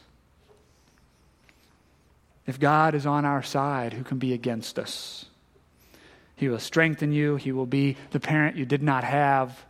If 2.47 2.59
God 2.59 2.95
is 2.95 3.07
on 3.07 3.25
our 3.25 3.43
side, 3.43 3.93
who 3.93 4.05
can 4.05 4.19
be 4.19 4.33
against 4.33 4.79
us? 4.79 5.27
He 6.37 6.49
will 6.49 6.59
strengthen 6.59 7.13
you. 7.13 7.37
He 7.37 7.53
will 7.53 7.67
be 7.67 7.97
the 8.11 8.21
parent 8.21 8.57
you 8.57 8.67
did 8.67 8.83
not 8.83 9.05
have. 9.05 9.65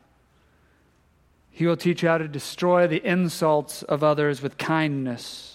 He 1.51 1.67
will 1.67 1.77
teach 1.77 2.03
you 2.03 2.09
how 2.09 2.19
to 2.19 2.27
destroy 2.27 2.87
the 2.87 3.07
insults 3.07 3.83
of 3.83 4.03
others 4.03 4.43
with 4.43 4.59
kindness. 4.59 5.54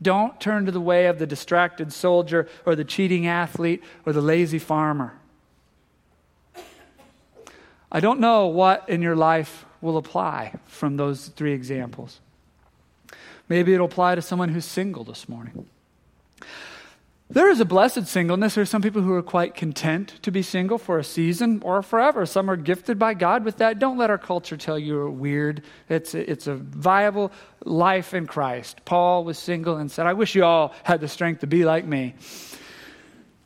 Don't 0.00 0.38
turn 0.40 0.66
to 0.66 0.72
the 0.72 0.80
way 0.80 1.06
of 1.06 1.18
the 1.18 1.26
distracted 1.26 1.92
soldier 1.92 2.48
or 2.64 2.76
the 2.76 2.84
cheating 2.84 3.26
athlete 3.26 3.82
or 4.04 4.12
the 4.12 4.20
lazy 4.20 4.58
farmer. 4.58 5.14
I 7.90 8.00
don't 8.00 8.20
know 8.20 8.46
what 8.46 8.88
in 8.88 9.00
your 9.00 9.16
life 9.16 9.64
will 9.80 9.96
apply 9.96 10.54
from 10.66 10.96
those 10.96 11.28
three 11.28 11.52
examples. 11.52 12.20
Maybe 13.48 13.72
it'll 13.72 13.86
apply 13.86 14.16
to 14.16 14.22
someone 14.22 14.48
who's 14.50 14.64
single 14.64 15.04
this 15.04 15.28
morning. 15.28 15.66
There 17.28 17.50
is 17.50 17.58
a 17.58 17.64
blessed 17.64 18.06
singleness. 18.06 18.54
There 18.54 18.62
are 18.62 18.66
some 18.66 18.82
people 18.82 19.02
who 19.02 19.12
are 19.12 19.22
quite 19.22 19.56
content 19.56 20.14
to 20.22 20.30
be 20.30 20.42
single 20.42 20.78
for 20.78 20.98
a 20.98 21.04
season 21.04 21.60
or 21.64 21.82
forever. 21.82 22.24
Some 22.24 22.48
are 22.48 22.56
gifted 22.56 23.00
by 23.00 23.14
God 23.14 23.44
with 23.44 23.56
that. 23.58 23.80
Don't 23.80 23.98
let 23.98 24.10
our 24.10 24.18
culture 24.18 24.56
tell 24.56 24.78
you 24.78 24.94
you're 24.94 25.10
weird. 25.10 25.62
It's 25.88 26.14
a, 26.14 26.30
it's 26.30 26.46
a 26.46 26.54
viable 26.54 27.32
life 27.66 28.14
in 28.14 28.26
Christ. 28.26 28.84
Paul 28.84 29.24
was 29.24 29.38
single 29.38 29.76
and 29.76 29.90
said, 29.90 30.06
I 30.06 30.12
wish 30.12 30.34
you 30.34 30.44
all 30.44 30.72
had 30.84 31.00
the 31.00 31.08
strength 31.08 31.40
to 31.40 31.46
be 31.46 31.64
like 31.64 31.84
me. 31.84 32.14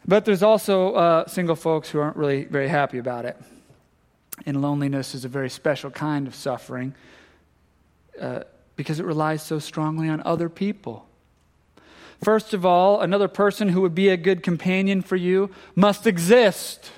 But 0.07 0.25
there's 0.25 0.43
also 0.43 0.93
uh, 0.95 1.27
single 1.27 1.57
folks 1.57 1.91
who 1.91 2.01
aren't 2.01 2.17
really 2.17 2.45
very 2.45 2.69
happy 2.69 2.99
about 2.99 3.25
it. 3.25 3.37
And 4.47 4.63
loneliness 4.63 5.15
is 5.15 5.25
a 5.25 5.29
very 5.29 5.51
special 5.51 5.91
kind 5.91 6.27
of 6.27 6.35
suffering 6.35 6.95
uh, 8.21 8.45
because 8.77 9.01
it 9.01 9.07
relies 9.07 9.43
so 9.43 9.59
strongly 9.59 10.09
on 10.09 10.23
other 10.25 10.49
people. 10.49 11.07
First 12.23 12.53
of 12.53 12.67
all, 12.67 13.01
another 13.01 13.29
person 13.29 13.71
who 13.71 13.81
would 13.81 13.95
be 13.95 14.09
a 14.09 14.17
good 14.17 14.43
companion 14.43 15.01
for 15.01 15.17
you 15.17 15.51
must 15.75 16.07
exist. 16.07 16.91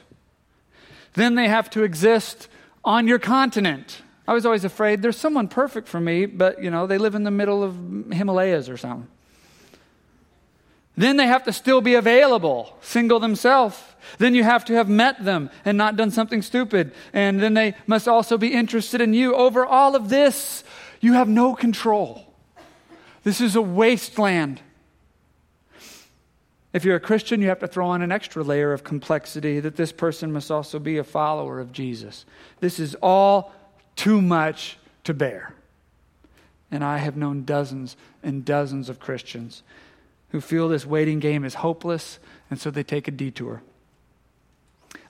Then 1.15 1.37
they 1.37 1.49
have 1.49 1.71
to 1.71 1.85
exist 1.85 2.49
on 2.85 3.07
your 3.07 3.19
continent. 3.19 4.03
I 4.33 4.35
was 4.35 4.47
always 4.47 4.65
afraid 4.65 5.03
there's 5.03 5.19
someone 5.19 5.47
perfect 5.47 5.87
for 5.89 6.01
me, 6.01 6.25
but 6.25 6.63
you 6.63 6.71
know, 6.71 6.87
they 6.87 6.97
live 6.97 7.15
in 7.15 7.23
the 7.23 7.31
middle 7.31 7.63
of 7.63 7.77
Himalayas 8.11 8.71
or 8.71 8.79
something. 8.79 9.07
Then 10.97 11.19
they 11.19 11.27
have 11.27 11.45
to 11.45 11.53
still 11.53 11.83
be 11.83 11.97
available, 11.97 12.75
single 12.81 13.21
themselves. 13.21 13.79
Then 14.17 14.35
you 14.35 14.43
have 14.43 14.65
to 14.65 14.73
have 14.73 14.89
met 14.89 15.23
them 15.23 15.51
and 15.67 15.77
not 15.77 15.97
done 15.97 16.11
something 16.11 16.41
stupid. 16.41 16.93
And 17.13 17.43
then 17.43 17.53
they 17.53 17.75
must 17.87 18.09
also 18.09 18.39
be 18.39 18.55
interested 18.55 19.03
in 19.03 19.13
you. 19.13 19.35
Over 19.35 19.67
all 19.67 19.95
of 19.95 20.09
this, 20.09 20.65
you 21.03 21.13
have 21.13 21.29
no 21.29 21.55
control. 21.55 22.27
This 23.25 23.39
is 23.43 23.55
a 23.55 23.61
wasteland. 23.61 24.63
If 26.73 26.87
you're 26.87 26.97
a 26.97 27.01
Christian, 27.01 27.43
you 27.43 27.49
have 27.49 27.61
to 27.61 27.69
throw 27.69 27.89
on 27.89 28.01
an 28.01 28.11
extra 28.11 28.43
layer 28.43 28.73
of 28.73 28.83
complexity 28.83 29.61
that 29.61 29.77
this 29.77 29.93
person 29.93 30.33
must 30.33 30.51
also 30.51 30.79
be 30.79 30.97
a 30.97 31.05
follower 31.05 31.61
of 31.61 31.71
Jesus. 31.71 32.25
This 32.61 32.81
is 32.81 32.97
all 33.03 33.53
too 33.97 34.21
much 34.21 34.79
to 35.05 35.15
bear. 35.15 35.55
And 36.71 36.83
I 36.83 36.99
have 36.99 37.17
known 37.17 37.45
dozens 37.45 37.97
and 38.23 38.45
dozens 38.45 38.89
of 38.89 38.99
Christians 38.99 39.63
who 40.31 40.41
feel 40.41 40.69
this 40.69 40.87
waiting 40.87 41.21
game 41.21 41.45
is 41.45 41.55
hopeless, 41.55 42.19
and 42.51 42.59
so 42.59 42.71
they 42.71 42.83
take 42.83 43.07
a 43.07 43.11
detour. 43.11 43.63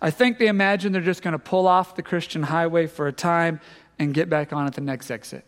I 0.01 0.11
think 0.11 0.39
they 0.39 0.49
imagine 0.49 0.93
they're 0.93 1.01
just 1.01 1.23
going 1.23 1.33
to 1.33 1.39
pull 1.39 1.69
off 1.69 1.95
the 1.95 2.03
Christian 2.03 2.43
highway 2.43 2.89
for 2.89 3.07
a 3.07 3.13
time 3.13 3.61
and 3.99 4.13
get 4.13 4.29
back 4.29 4.53
on 4.53 4.67
at 4.67 4.75
the 4.75 4.81
next 4.81 5.11
exit. 5.11 5.45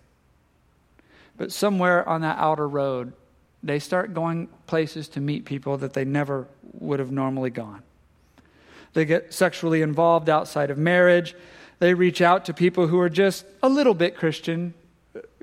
But 1.37 1.51
somewhere 1.51 2.09
on 2.09 2.20
that 2.20 2.38
outer 2.38 2.68
road, 2.68 3.12
they 3.64 3.81
start 3.81 4.14
going 4.14 4.49
places 4.68 5.09
to 5.09 5.20
meet 5.20 5.44
people 5.44 5.77
that 5.79 5.94
they 5.94 6.05
never 6.05 6.47
would 6.75 7.01
have 7.01 7.11
normally 7.11 7.51
gone. 7.51 7.83
They 8.92 9.05
get 9.05 9.35
sexually 9.35 9.83
involved 9.83 10.29
outside 10.29 10.70
of 10.70 10.79
marriage. 10.79 11.35
They 11.78 11.94
reach 11.94 12.20
out 12.20 12.44
to 12.46 12.54
people 12.54 12.87
who 12.87 12.98
are 13.00 13.08
just 13.10 13.44
a 13.62 13.68
little 13.68 13.94
bit 13.94 14.16
Christian, 14.16 14.74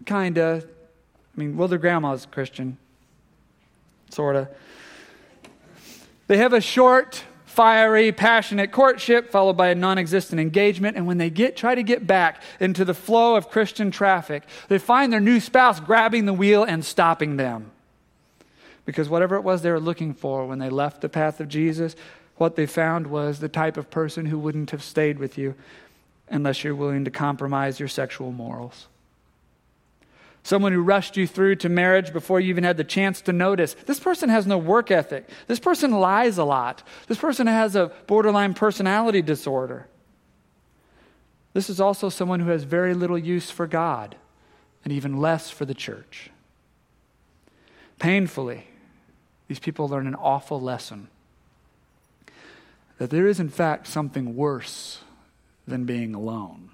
kind 0.06 0.38
of. 0.38 0.64
I 0.64 1.40
mean, 1.40 1.58
well, 1.58 1.68
their 1.68 1.80
grandma's 1.80 2.26
Christian, 2.26 2.78
sort 4.10 4.36
of. 4.36 4.48
They 6.28 6.38
have 6.38 6.54
a 6.54 6.62
short, 6.62 7.24
fiery, 7.46 8.12
passionate 8.12 8.72
courtship 8.72 9.32
followed 9.32 9.58
by 9.58 9.70
a 9.70 9.76
non 9.76 9.98
existent 9.98 10.40
engagement. 10.40 10.96
And 10.98 11.06
when 11.06 11.18
they 11.18 11.30
get, 11.30 11.58
try 11.58 11.76
to 11.76 11.84
get 11.84 12.08
back 12.08 12.42
into 12.60 12.86
the 12.86 12.94
flow 12.94 13.36
of 13.36 13.50
Christian 13.50 13.92
traffic, 13.92 14.44
they 14.70 14.78
find 14.78 15.12
their 15.12 15.20
new 15.20 15.40
spouse 15.40 15.80
grabbing 15.80 16.26
the 16.26 16.34
wheel 16.34 16.64
and 16.64 16.84
stopping 16.86 17.38
them. 17.38 17.72
Because 18.86 19.10
whatever 19.10 19.36
it 19.36 19.42
was 19.42 19.62
they 19.62 19.72
were 19.72 19.80
looking 19.80 20.14
for 20.14 20.48
when 20.48 20.60
they 20.60 20.70
left 20.70 21.02
the 21.02 21.10
path 21.10 21.40
of 21.40 21.48
Jesus, 21.48 21.96
what 22.38 22.56
they 22.56 22.66
found 22.66 23.08
was 23.08 23.40
the 23.40 23.50
type 23.50 23.78
of 23.78 23.92
person 23.92 24.26
who 24.26 24.40
wouldn't 24.40 24.72
have 24.72 24.82
stayed 24.82 25.20
with 25.20 25.38
you 25.38 25.54
unless 26.32 26.64
you're 26.64 26.76
willing 26.76 27.06
to 27.06 27.12
compromise 27.12 27.80
your 27.80 27.90
sexual 27.90 28.32
morals. 28.32 28.88
Someone 30.44 30.72
who 30.72 30.82
rushed 30.82 31.18
you 31.18 31.28
through 31.28 31.58
to 31.58 31.70
marriage 31.70 32.12
before 32.12 32.40
you 32.40 32.50
even 32.50 32.64
had 32.64 32.78
the 32.78 32.84
chance 32.84 33.22
to 33.22 33.34
notice. 33.34 33.76
This 33.86 34.00
person 34.00 34.30
has 34.30 34.48
no 34.48 34.58
work 34.58 34.90
ethic. 34.90 35.30
This 35.46 35.60
person 35.60 35.92
lies 35.92 36.40
a 36.40 36.44
lot. 36.44 36.82
This 37.08 37.20
person 37.20 37.46
has 37.46 37.76
a 37.76 37.92
borderline 38.08 38.56
personality 38.56 39.22
disorder. 39.22 39.88
This 41.54 41.70
is 41.70 41.80
also 41.80 42.10
someone 42.10 42.40
who 42.40 42.50
has 42.50 42.64
very 42.64 42.94
little 42.94 43.18
use 43.18 43.52
for 43.52 43.68
God 43.68 44.16
and 44.84 44.92
even 44.92 45.18
less 45.18 45.52
for 45.52 45.66
the 45.66 45.76
church. 45.76 46.32
Painfully, 48.00 48.66
these 49.48 49.60
people 49.60 49.88
learn 49.88 50.08
an 50.08 50.16
awful 50.16 50.60
lesson 50.60 51.10
that 52.98 53.10
there 53.10 53.28
is, 53.28 53.40
in 53.40 53.50
fact, 53.50 53.86
something 53.86 54.36
worse 54.36 55.02
than 55.72 55.86
being 55.86 56.14
alone. 56.14 56.70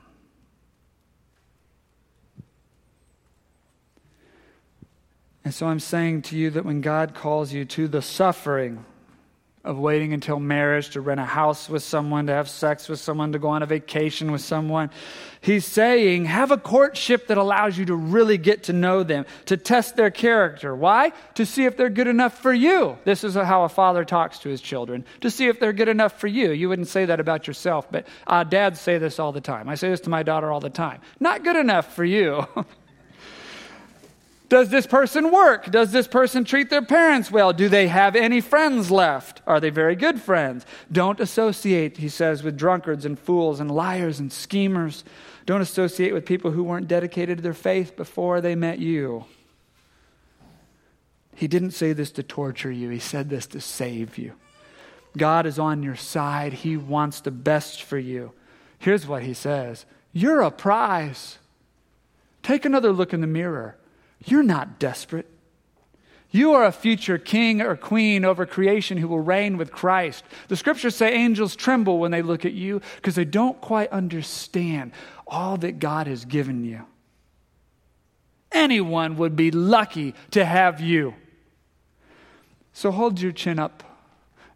And 5.45 5.53
so 5.53 5.67
I'm 5.67 5.79
saying 5.79 6.23
to 6.23 6.35
you 6.35 6.49
that 6.49 6.65
when 6.65 6.81
God 6.81 7.13
calls 7.13 7.53
you 7.53 7.63
to 7.63 7.87
the 7.87 8.01
suffering, 8.01 8.83
of 9.63 9.77
waiting 9.77 10.13
until 10.13 10.39
marriage 10.39 10.91
to 10.91 11.01
rent 11.01 11.19
a 11.19 11.25
house 11.25 11.67
with 11.67 11.83
someone, 11.83 12.27
to 12.27 12.33
have 12.33 12.49
sex 12.49 12.87
with 12.87 12.99
someone, 12.99 13.33
to 13.33 13.39
go 13.39 13.49
on 13.49 13.63
a 13.63 13.65
vacation 13.65 14.31
with 14.31 14.41
someone. 14.41 14.89
He's 15.41 15.65
saying, 15.65 16.25
have 16.25 16.51
a 16.51 16.57
courtship 16.57 17.27
that 17.27 17.37
allows 17.37 17.77
you 17.77 17.85
to 17.85 17.95
really 17.95 18.37
get 18.37 18.63
to 18.63 18.73
know 18.73 19.03
them, 19.03 19.25
to 19.45 19.57
test 19.57 19.95
their 19.95 20.09
character. 20.09 20.75
Why? 20.75 21.11
To 21.35 21.45
see 21.45 21.65
if 21.65 21.75
they're 21.75 21.89
good 21.89 22.07
enough 22.07 22.41
for 22.41 22.53
you. 22.53 22.97
This 23.03 23.23
is 23.23 23.35
how 23.35 23.63
a 23.63 23.69
father 23.69 24.05
talks 24.05 24.39
to 24.39 24.49
his 24.49 24.61
children, 24.61 25.05
to 25.21 25.29
see 25.29 25.47
if 25.47 25.59
they're 25.59 25.73
good 25.73 25.89
enough 25.89 26.19
for 26.19 26.27
you. 26.27 26.51
You 26.51 26.69
wouldn't 26.69 26.87
say 26.87 27.05
that 27.05 27.19
about 27.19 27.47
yourself, 27.47 27.91
but 27.91 28.07
uh, 28.25 28.43
dads 28.43 28.79
say 28.79 28.97
this 28.97 29.19
all 29.19 29.31
the 29.31 29.41
time. 29.41 29.67
I 29.67 29.75
say 29.75 29.89
this 29.89 30.01
to 30.01 30.09
my 30.09 30.23
daughter 30.23 30.51
all 30.51 30.59
the 30.61 30.69
time. 30.69 31.01
Not 31.19 31.43
good 31.43 31.55
enough 31.55 31.93
for 31.93 32.05
you. 32.05 32.45
Does 34.49 34.69
this 34.69 34.87
person 34.87 35.31
work? 35.31 35.69
Does 35.71 35.91
this 35.91 36.07
person 36.07 36.45
treat 36.45 36.69
their 36.69 36.81
parents 36.81 37.29
well? 37.29 37.51
Do 37.51 37.67
they 37.67 37.87
have 37.87 38.15
any 38.15 38.39
friends 38.39 38.89
left? 38.89 39.41
Are 39.45 39.59
they 39.59 39.69
very 39.69 39.95
good 39.95 40.21
friends? 40.21 40.65
Don't 40.89 41.19
associate, 41.19 41.97
he 41.97 42.07
says, 42.07 42.43
with 42.43 42.57
drunkards 42.57 43.03
and 43.03 43.19
fools 43.19 43.59
and 43.59 43.69
liars 43.69 44.19
and 44.19 44.31
schemers. 44.31 45.03
Don't 45.45 45.61
associate 45.61 46.13
with 46.13 46.25
people 46.25 46.51
who 46.51 46.63
weren't 46.63 46.87
dedicated 46.87 47.37
to 47.37 47.43
their 47.43 47.53
faith 47.53 47.97
before 47.97 48.39
they 48.39 48.55
met 48.55 48.79
you. 48.79 49.25
He 51.35 51.47
didn't 51.47 51.71
say 51.71 51.93
this 51.93 52.11
to 52.11 52.23
torture 52.23 52.71
you, 52.71 52.89
he 52.89 52.99
said 52.99 53.29
this 53.29 53.47
to 53.47 53.61
save 53.61 54.17
you. 54.17 54.33
God 55.17 55.45
is 55.45 55.59
on 55.59 55.83
your 55.83 55.95
side, 55.95 56.53
He 56.53 56.77
wants 56.77 57.21
the 57.21 57.31
best 57.31 57.83
for 57.83 57.97
you. 57.97 58.31
Here's 58.79 59.07
what 59.07 59.23
He 59.23 59.33
says 59.33 59.85
You're 60.13 60.41
a 60.41 60.51
prize. 60.51 61.39
Take 62.43 62.63
another 62.63 62.93
look 62.93 63.13
in 63.13 63.19
the 63.19 63.27
mirror. 63.27 63.75
You're 64.25 64.43
not 64.43 64.79
desperate. 64.79 65.27
You 66.29 66.53
are 66.53 66.65
a 66.65 66.71
future 66.71 67.17
king 67.17 67.61
or 67.61 67.75
queen 67.75 68.25
over 68.25 68.45
creation 68.45 68.97
who 68.97 69.07
will 69.07 69.21
reign 69.21 69.57
with 69.57 69.71
Christ. 69.71 70.25
The 70.49 70.57
scriptures 70.57 70.95
say 70.95 71.13
angels 71.13 71.55
tremble 71.55 71.99
when 71.99 72.11
they 72.11 72.21
look 72.21 72.45
at 72.45 72.53
you 72.53 72.81
because 72.97 73.15
they 73.15 73.25
don't 73.25 73.59
quite 73.61 73.89
understand 73.91 74.91
all 75.25 75.57
that 75.57 75.79
God 75.79 76.07
has 76.07 76.25
given 76.25 76.65
you. 76.65 76.85
Anyone 78.51 79.17
would 79.17 79.35
be 79.35 79.51
lucky 79.51 80.15
to 80.31 80.43
have 80.43 80.81
you. 80.81 81.15
So 82.73 82.91
hold 82.91 83.21
your 83.21 83.31
chin 83.31 83.57
up 83.57 83.83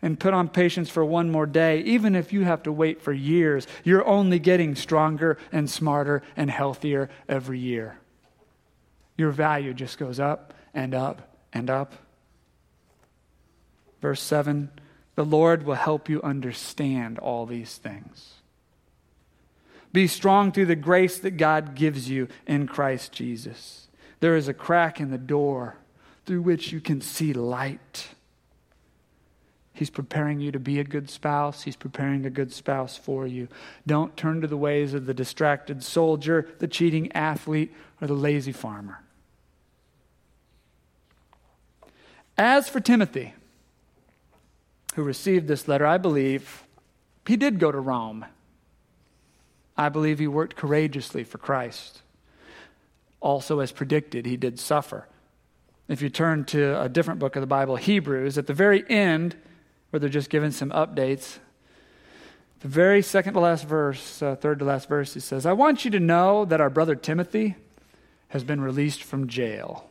and 0.02 0.20
put 0.20 0.34
on 0.34 0.50
patience 0.50 0.90
for 0.90 1.06
one 1.06 1.30
more 1.30 1.46
day, 1.46 1.82
even 1.82 2.16
if 2.16 2.34
you 2.34 2.44
have 2.44 2.64
to 2.64 2.72
wait 2.72 3.02
for 3.02 3.14
years. 3.14 3.66
You're 3.84 4.06
only 4.06 4.40
getting 4.40 4.76
stronger 4.76 5.38
and 5.52 5.70
smarter 5.70 6.22
and 6.36 6.52
healthier 6.52 7.10
every 7.30 7.60
year 7.60 7.98
your 9.18 9.32
value 9.32 9.74
just 9.74 9.98
goes 9.98 10.20
up 10.20 10.54
and 10.74 10.94
up 10.94 11.36
and 11.54 11.70
up. 11.70 11.94
Verse 14.02 14.22
7 14.22 14.70
The 15.16 15.26
Lord 15.26 15.64
will 15.64 15.76
help 15.76 16.10
you 16.10 16.22
understand 16.22 17.20
all 17.20 17.46
these 17.46 17.78
things. 17.78 18.36
Be 19.94 20.08
strong 20.08 20.52
through 20.52 20.68
the 20.68 20.76
grace 20.76 21.20
that 21.20 21.32
God 21.32 21.76
gives 21.76 22.10
you 22.10 22.30
in 22.48 22.68
Christ 22.68 23.12
Jesus. 23.12 23.88
There 24.22 24.36
is 24.36 24.48
a 24.48 24.54
crack 24.54 25.00
in 25.00 25.12
the 25.12 25.18
door 25.18 25.76
through 26.26 26.44
which 26.44 26.72
you 26.72 26.80
can 26.80 27.02
see 27.02 27.34
light. 27.34 28.10
He's 29.82 29.90
preparing 29.90 30.40
you 30.40 30.52
to 30.52 30.60
be 30.60 30.80
a 30.80 30.84
good 30.84 31.10
spouse. 31.10 31.64
He's 31.64 31.76
preparing 31.76 32.24
a 32.24 32.30
good 32.30 32.54
spouse 32.54 32.98
for 32.98 33.26
you. 33.26 33.48
Don't 33.88 34.16
turn 34.16 34.40
to 34.42 34.48
the 34.48 34.56
ways 34.56 34.94
of 34.94 35.08
the 35.08 35.14
distracted 35.16 35.82
soldier, 35.82 36.48
the 36.60 36.68
cheating 36.68 37.12
athlete, 37.14 37.74
or 38.00 38.06
the 38.06 38.14
lazy 38.14 38.52
farmer. 38.52 39.00
As 42.38 42.70
for 42.70 42.80
Timothy, 42.80 43.34
who 44.94 45.02
received 45.02 45.48
this 45.48 45.68
letter, 45.68 45.88
I 45.88 45.98
believe 45.98 46.64
he 47.26 47.36
did 47.36 47.58
go 47.58 47.72
to 47.72 47.80
Rome. 47.80 48.26
I 49.76 49.90
believe 49.90 50.20
he 50.20 50.28
worked 50.28 50.56
courageously 50.56 51.24
for 51.24 51.40
Christ. 51.40 52.04
Also, 53.20 53.62
as 53.62 53.72
predicted, 53.72 54.28
he 54.28 54.38
did 54.38 54.60
suffer. 54.60 55.08
If 55.88 56.04
you 56.04 56.10
turn 56.12 56.46
to 56.46 56.80
a 56.80 56.88
different 56.88 57.20
book 57.20 57.36
of 57.36 57.42
the 57.42 57.48
Bible, 57.48 57.78
Hebrews, 57.78 58.38
at 58.38 58.46
the 58.46 58.54
very 58.54 58.88
end, 58.88 59.38
where 59.92 60.00
they're 60.00 60.10
just 60.10 60.30
giving 60.30 60.52
some 60.52 60.72
updates, 60.72 61.38
the 62.62 62.68
very 62.68 63.02
second 63.02 63.34
to 63.34 63.40
last 63.40 63.66
verse, 63.66 64.22
uh, 64.22 64.36
third 64.36 64.60
to 64.60 64.66
last 64.66 64.88
verse, 64.88 65.14
he 65.14 65.20
says, 65.20 65.46
I 65.46 65.54
want 65.54 65.84
you 65.84 65.92
to 65.92 66.00
know 66.00 66.46
that 66.46 66.62
our 66.62 66.70
brother 66.70 66.96
Timothy 66.96 67.56
has 68.30 68.44
been 68.44 68.62
released 68.62 69.04
from 69.04 69.28
jail. 69.28 69.90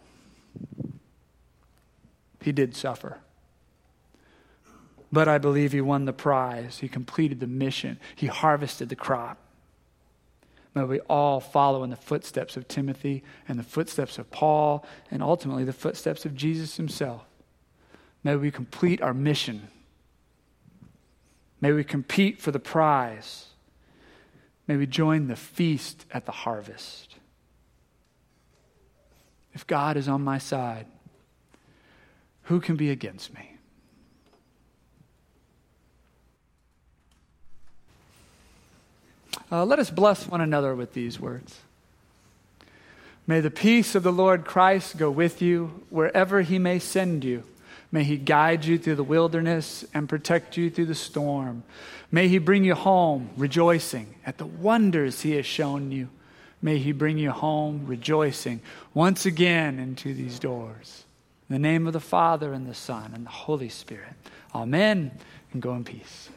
He 2.40 2.52
did 2.52 2.74
suffer. 2.74 3.18
But 5.12 5.26
I 5.26 5.38
believe 5.38 5.72
he 5.72 5.80
won 5.80 6.04
the 6.04 6.12
prize. 6.12 6.78
He 6.78 6.88
completed 6.88 7.40
the 7.40 7.48
mission. 7.48 7.98
He 8.14 8.28
harvested 8.28 8.88
the 8.88 8.96
crop. 8.96 9.38
May 10.74 10.84
we 10.84 11.00
all 11.00 11.40
follow 11.40 11.82
in 11.82 11.90
the 11.90 11.96
footsteps 11.96 12.56
of 12.56 12.68
Timothy 12.68 13.24
and 13.48 13.58
the 13.58 13.64
footsteps 13.64 14.18
of 14.18 14.30
Paul 14.30 14.86
and 15.10 15.22
ultimately 15.22 15.64
the 15.64 15.72
footsteps 15.72 16.24
of 16.24 16.36
Jesus 16.36 16.76
himself. 16.76 17.24
May 18.22 18.36
we 18.36 18.52
complete 18.52 19.02
our 19.02 19.12
mission. 19.12 19.68
May 21.60 21.72
we 21.72 21.84
compete 21.84 22.40
for 22.40 22.50
the 22.50 22.58
prize. 22.58 23.46
May 24.66 24.76
we 24.76 24.86
join 24.86 25.28
the 25.28 25.36
feast 25.36 26.06
at 26.10 26.26
the 26.26 26.32
harvest. 26.32 27.16
If 29.52 29.66
God 29.66 29.96
is 29.96 30.08
on 30.08 30.22
my 30.22 30.38
side, 30.38 30.86
who 32.44 32.60
can 32.60 32.76
be 32.76 32.90
against 32.90 33.34
me? 33.34 33.56
Uh, 39.52 39.64
let 39.64 39.80
us 39.80 39.90
bless 39.90 40.28
one 40.28 40.40
another 40.40 40.74
with 40.74 40.94
these 40.94 41.18
words. 41.18 41.60
May 43.26 43.40
the 43.40 43.50
peace 43.50 43.94
of 43.94 44.02
the 44.02 44.12
Lord 44.12 44.44
Christ 44.44 44.96
go 44.96 45.10
with 45.10 45.42
you 45.42 45.84
wherever 45.90 46.42
he 46.42 46.58
may 46.58 46.78
send 46.78 47.24
you. 47.24 47.42
May 47.92 48.04
he 48.04 48.16
guide 48.16 48.64
you 48.64 48.78
through 48.78 48.94
the 48.96 49.02
wilderness 49.02 49.84
and 49.92 50.08
protect 50.08 50.56
you 50.56 50.70
through 50.70 50.86
the 50.86 50.94
storm. 50.94 51.64
May 52.12 52.28
he 52.28 52.38
bring 52.38 52.64
you 52.64 52.74
home 52.74 53.30
rejoicing 53.36 54.14
at 54.24 54.38
the 54.38 54.46
wonders 54.46 55.22
he 55.22 55.32
has 55.32 55.46
shown 55.46 55.90
you. 55.90 56.08
May 56.62 56.78
he 56.78 56.92
bring 56.92 57.18
you 57.18 57.30
home 57.30 57.86
rejoicing 57.86 58.60
once 58.94 59.26
again 59.26 59.78
into 59.78 60.14
these 60.14 60.38
doors. 60.38 61.04
In 61.48 61.54
the 61.54 61.58
name 61.58 61.86
of 61.86 61.92
the 61.92 62.00
Father, 62.00 62.52
and 62.52 62.66
the 62.66 62.74
Son, 62.74 63.10
and 63.12 63.26
the 63.26 63.30
Holy 63.30 63.68
Spirit. 63.68 64.14
Amen. 64.54 65.10
And 65.52 65.60
go 65.60 65.74
in 65.74 65.82
peace. 65.82 66.28